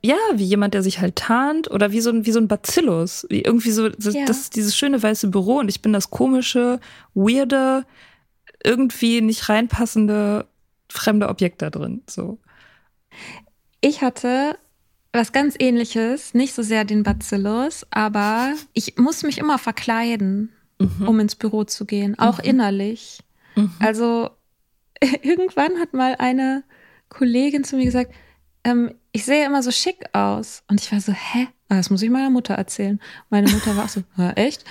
[0.02, 3.26] ja, wie jemand, der sich halt tarnt oder wie so ein wie so ein Bacillus,
[3.30, 4.24] wie irgendwie so das, ja.
[4.24, 6.80] das dieses schöne weiße Büro und ich bin das komische,
[7.14, 7.84] weirde,
[8.64, 10.46] irgendwie nicht reinpassende
[10.88, 12.02] fremde Objekt da drin.
[12.08, 12.38] So.
[13.80, 14.58] Ich hatte
[15.12, 21.08] was ganz ähnliches, nicht so sehr den Bacillus, aber ich muss mich immer verkleiden, mhm.
[21.08, 22.44] um ins Büro zu gehen, auch mhm.
[22.44, 23.20] innerlich.
[23.56, 23.72] Mhm.
[23.78, 24.30] Also
[25.22, 26.64] irgendwann hat mal eine
[27.08, 28.12] Kollegin zu mir gesagt,
[28.64, 30.62] ähm, ich sehe immer so schick aus.
[30.68, 31.48] Und ich war so, hä?
[31.70, 32.98] Ah, das muss ich meiner Mutter erzählen.
[33.28, 34.02] Meine Mutter war auch so,
[34.36, 34.64] echt?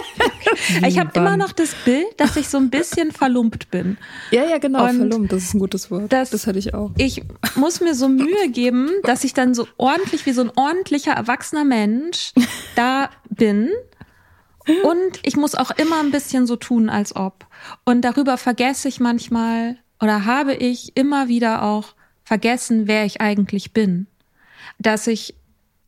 [0.86, 3.96] ich habe immer noch das Bild, dass ich so ein bisschen verlumpt bin.
[4.30, 6.12] Ja, ja, genau, Und verlumpt, das ist ein gutes Wort.
[6.12, 6.90] Das, das hatte ich auch.
[6.98, 7.22] Ich
[7.56, 11.64] muss mir so Mühe geben, dass ich dann so ordentlich, wie so ein ordentlicher, erwachsener
[11.64, 12.34] Mensch
[12.76, 13.70] da bin.
[14.66, 17.46] Und ich muss auch immer ein bisschen so tun, als ob.
[17.86, 23.72] Und darüber vergesse ich manchmal oder habe ich immer wieder auch vergessen, wer ich eigentlich
[23.72, 24.08] bin.
[24.78, 25.37] Dass ich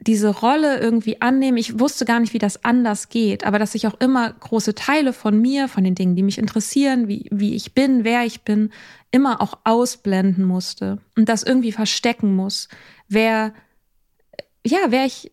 [0.01, 1.61] diese Rolle irgendwie annehme.
[1.61, 5.13] Ich wusste gar nicht, wie das anders geht, aber dass ich auch immer große Teile
[5.13, 8.71] von mir, von den Dingen, die mich interessieren, wie, wie ich bin, wer ich bin,
[9.11, 12.69] immer auch ausblenden musste und das irgendwie verstecken muss,
[13.09, 13.53] wer,
[14.65, 15.33] ja, wer ich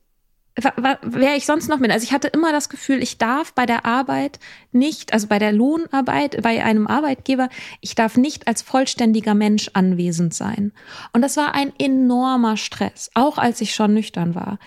[1.02, 1.92] wer ich sonst noch bin.
[1.92, 4.40] Also ich hatte immer das Gefühl, ich darf bei der Arbeit
[4.72, 7.50] nicht, also bei der Lohnarbeit, bei einem Arbeitgeber,
[7.82, 10.72] ich darf nicht als vollständiger Mensch anwesend sein.
[11.14, 14.58] Und das war ein enormer Stress, auch als ich schon nüchtern war.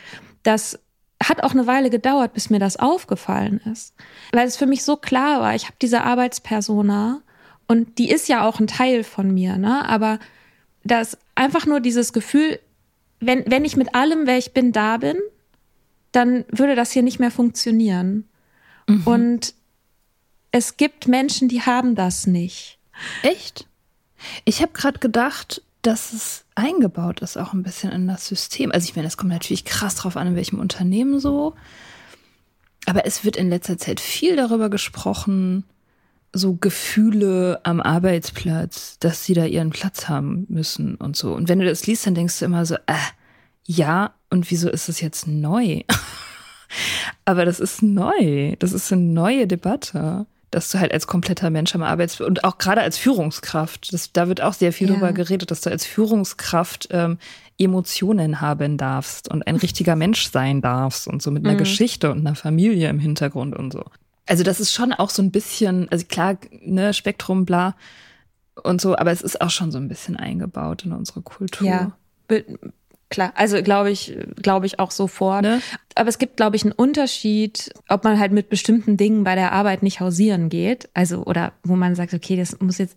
[0.43, 0.78] Das
[1.22, 3.95] hat auch eine Weile gedauert, bis mir das aufgefallen ist,
[4.32, 7.20] weil es für mich so klar war, ich habe diese Arbeitspersona
[7.66, 9.86] und die ist ja auch ein Teil von mir, ne?
[9.86, 10.18] Aber
[10.82, 12.59] das einfach nur dieses Gefühl,
[13.20, 15.18] wenn, wenn ich mit allem, wer ich bin, da bin,
[16.12, 18.28] dann würde das hier nicht mehr funktionieren.
[18.88, 19.02] Mhm.
[19.04, 19.54] Und
[20.52, 22.78] es gibt Menschen, die haben das nicht.
[23.22, 23.66] Echt?
[24.44, 28.70] Ich habe gerade gedacht, dass es eingebaut ist, auch ein bisschen in das System.
[28.70, 31.54] Also ich meine, es kommt natürlich krass drauf an, in welchem Unternehmen so.
[32.86, 35.64] Aber es wird in letzter Zeit viel darüber gesprochen,
[36.32, 41.34] so Gefühle am Arbeitsplatz, dass sie da ihren Platz haben müssen und so.
[41.34, 42.94] Und wenn du das liest, dann denkst du immer so, äh,
[43.66, 45.82] ja, und wieso ist es jetzt neu?
[47.24, 48.56] Aber das ist neu.
[48.58, 52.58] Das ist eine neue Debatte, dass du halt als kompletter Mensch am Arbeitsplatz und auch
[52.58, 54.94] gerade als Führungskraft, das, da wird auch sehr viel ja.
[54.94, 57.18] darüber geredet, dass du als Führungskraft ähm,
[57.58, 61.58] Emotionen haben darfst und ein richtiger Mensch sein darfst und so mit einer mhm.
[61.58, 63.84] Geschichte und einer Familie im Hintergrund und so.
[64.26, 67.76] Also das ist schon auch so ein bisschen, also klar, ne, Spektrum, bla
[68.62, 71.66] und so, aber es ist auch schon so ein bisschen eingebaut in unsere Kultur.
[71.66, 71.92] Ja,
[73.11, 75.42] Klar, also glaube ich, glaube ich auch sofort.
[75.42, 75.61] Ne?
[75.96, 79.50] Aber es gibt, glaube ich, einen Unterschied, ob man halt mit bestimmten Dingen bei der
[79.50, 80.88] Arbeit nicht hausieren geht.
[80.94, 82.96] Also, oder wo man sagt, okay, das muss jetzt,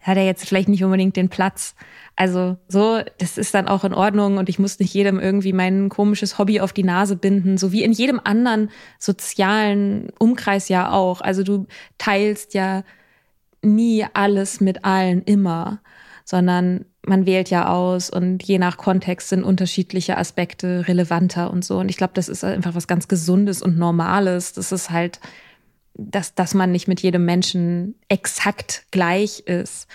[0.00, 1.74] hat er jetzt vielleicht nicht unbedingt den Platz.
[2.14, 5.88] Also so, das ist dann auch in Ordnung und ich muss nicht jedem irgendwie mein
[5.88, 11.22] komisches Hobby auf die Nase binden, so wie in jedem anderen sozialen Umkreis ja auch.
[11.22, 12.84] Also du teilst ja
[13.62, 15.80] nie alles mit allen immer,
[16.24, 21.78] sondern man wählt ja aus und je nach Kontext sind unterschiedliche Aspekte relevanter und so.
[21.78, 24.54] Und ich glaube, das ist einfach was ganz Gesundes und Normales.
[24.54, 25.20] Das ist halt,
[25.94, 29.86] dass, dass man nicht mit jedem Menschen exakt gleich ist.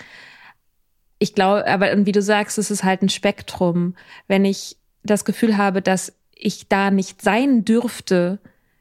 [1.18, 3.96] Ich glaube, aber und wie du sagst, es ist halt ein Spektrum.
[4.28, 8.38] Wenn ich das Gefühl habe, dass ich da nicht sein dürfte,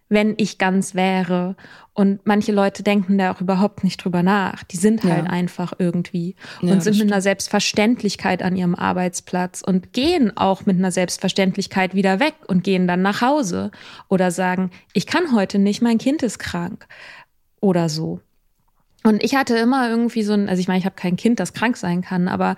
[0.09, 1.55] wenn ich ganz wäre.
[1.93, 4.63] Und manche Leute denken da auch überhaupt nicht drüber nach.
[4.63, 5.31] Die sind halt Ja.
[5.31, 10.65] einfach irgendwie Ja, und sind das mit einer Selbstverständlichkeit an ihrem Arbeitsplatz und gehen auch
[10.65, 13.71] mit einer Selbstverständlichkeit wieder weg und gehen dann nach Hause
[14.07, 16.87] oder sagen, ich kann heute nicht, mein Kind ist krank
[17.61, 18.19] oder so.
[19.03, 21.53] Und ich hatte immer irgendwie so ein, also ich meine, ich habe kein Kind, das
[21.53, 22.55] krank sein kann, aber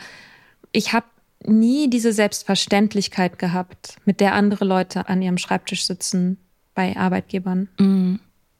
[0.72, 1.06] ich habe
[1.43, 6.38] nie diese Selbstverständlichkeit gehabt, mit der andere Leute an ihrem Schreibtisch sitzen
[6.82, 7.69] bei Arbeitgebern.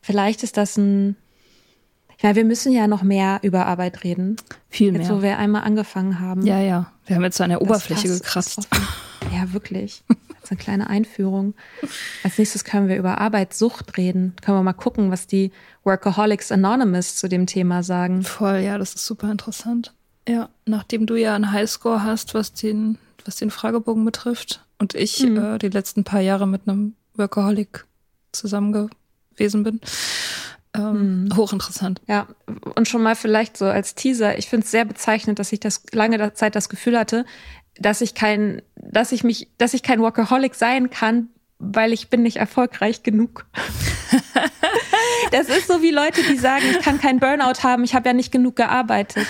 [0.02, 1.16] Vielleicht ist das ein.
[2.18, 4.36] Ich meine, wir müssen ja noch mehr über Arbeit reden.
[4.70, 5.18] Viel Jetzt, mehr.
[5.18, 6.46] wo wir einmal angefangen haben.
[6.46, 6.92] Ja, ja.
[7.08, 8.68] Wir haben jetzt so an der Das Oberfläche ist gekratzt.
[9.34, 10.04] Ja, wirklich.
[10.40, 11.56] Als eine kleine Einführung.
[12.24, 14.36] Als nächstes können wir über Arbeitssucht reden.
[14.44, 15.52] Können wir mal gucken, was die
[15.84, 18.22] Workaholics Anonymous zu dem Thema sagen.
[18.22, 19.94] Voll, ja, das ist super interessant.
[20.30, 25.24] Ja, nachdem du ja einen Highscore hast, was den, was den Fragebogen betrifft und ich
[25.24, 25.38] Mhm.
[25.38, 27.86] äh, die letzten paar Jahre mit einem Workaholic
[28.32, 28.90] zusammen
[29.36, 29.82] gewesen bin.
[30.74, 31.36] Ähm, Mhm.
[31.36, 32.02] Hochinteressant.
[32.08, 32.28] Ja,
[32.76, 34.38] und schon mal vielleicht so als Teaser.
[34.38, 37.26] Ich finde es sehr bezeichnend, dass ich das lange Zeit das Gefühl hatte,
[37.78, 41.30] dass ich kein, dass ich mich, dass ich kein Workaholic sein kann,
[41.60, 43.46] weil ich bin nicht erfolgreich genug.
[45.32, 48.14] das ist so wie Leute, die sagen, ich kann keinen Burnout haben, ich habe ja
[48.14, 49.28] nicht genug gearbeitet.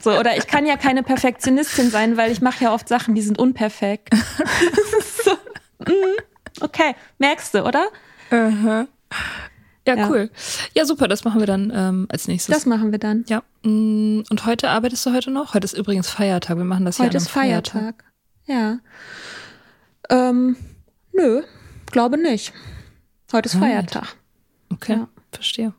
[0.00, 3.22] So, oder ich kann ja keine Perfektionistin sein, weil ich mache ja oft Sachen, die
[3.22, 4.12] sind unperfekt.
[4.12, 5.32] Das ist so,
[5.80, 6.16] mm,
[6.60, 7.86] okay, merkst du, oder?
[8.30, 10.08] Ja, Ja.
[10.08, 10.30] cool.
[10.74, 12.52] Ja, super, das machen wir dann ähm, als nächstes.
[12.54, 13.24] Das machen wir dann.
[13.28, 13.42] ja.
[13.62, 15.54] mm, Und heute arbeitest du heute noch?
[15.54, 16.56] Heute ist übrigens Feiertag.
[16.56, 18.04] Wir machen das hier Heute einem ist Feiertag.
[18.46, 18.78] Ja.
[20.10, 20.56] Ähm,
[21.12, 21.42] nö,
[21.92, 22.52] glaube nicht.
[23.32, 23.62] Heute ist Right.
[23.62, 24.16] Feiertag.
[24.72, 25.08] Okay, Ja.
[25.32, 25.72] verstehe.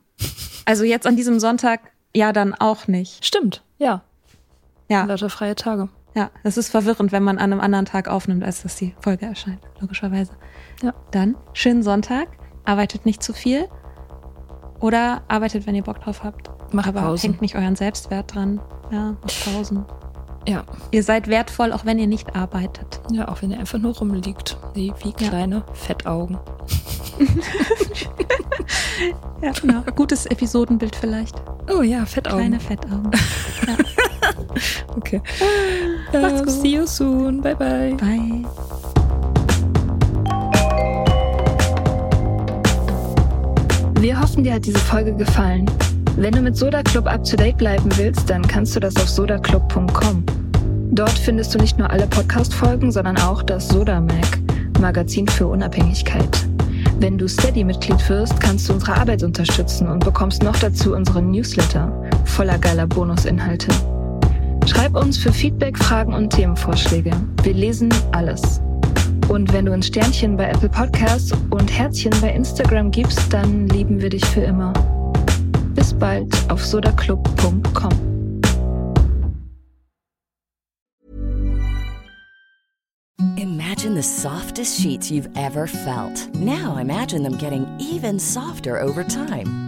[0.64, 1.80] Also jetzt an diesem Sonntag
[2.14, 3.24] ja dann auch nicht.
[3.24, 4.02] Stimmt, ja.
[4.88, 5.90] Ja, Lauter freie Tage.
[6.14, 6.30] Ja.
[6.44, 9.60] Das ist verwirrend, wenn man an einem anderen Tag aufnimmt, als dass die Folge erscheint,
[9.80, 10.32] logischerweise.
[10.82, 10.94] Ja.
[11.10, 12.28] Dann schönen Sonntag,
[12.64, 13.68] arbeitet nicht zu viel
[14.80, 16.50] oder arbeitet, wenn ihr Bock drauf habt.
[16.74, 17.30] Macht Aber Pausen.
[17.30, 18.60] hängt nicht euren Selbstwert dran.
[18.90, 19.84] Ja, macht Pausen.
[20.46, 20.64] Ja.
[20.92, 23.00] Ihr seid wertvoll, auch wenn ihr nicht arbeitet.
[23.10, 24.56] Ja, auch wenn er einfach nur rumliegt.
[24.74, 25.28] Wie, wie Ja.
[25.28, 26.38] kleine Fettaugen.
[29.40, 29.82] Ja, genau.
[29.94, 31.40] Gutes Episodenbild vielleicht.
[31.72, 32.40] Oh ja, Fettaugen.
[32.40, 33.10] Kleine Fettaugen.
[34.96, 35.20] Okay.
[36.12, 36.50] Macht's Ähm, gut.
[36.50, 37.40] see you soon.
[37.40, 37.94] Bye bye.
[37.94, 38.44] Bye.
[44.00, 45.66] Wir hoffen, dir hat diese Folge gefallen.
[46.16, 49.08] Wenn du mit Soda Club up to date bleiben willst, dann kannst du das auf
[49.08, 50.24] sodaclub.com.
[50.92, 54.38] Dort findest du nicht nur alle Podcast-Folgen, sondern auch das Soda Mag,
[54.80, 56.28] Magazin für Unabhängigkeit.
[57.00, 61.92] Wenn du Steady-Mitglied wirst, kannst du unsere Arbeit unterstützen und bekommst noch dazu unseren Newsletter
[62.24, 63.68] voller geiler Bonusinhalte.
[64.68, 67.10] Schreib uns für Feedback, Fragen und Themenvorschläge.
[67.42, 68.60] Wir lesen alles.
[69.28, 74.02] Und wenn du ein Sternchen bei Apple Podcasts und Herzchen bei Instagram gibst, dann lieben
[74.02, 74.74] wir dich für immer.
[75.74, 77.92] Bis bald auf sodaclub.com.
[83.36, 86.28] Imagine the softest sheets you've ever felt.
[86.34, 89.67] Now imagine them getting even softer over time.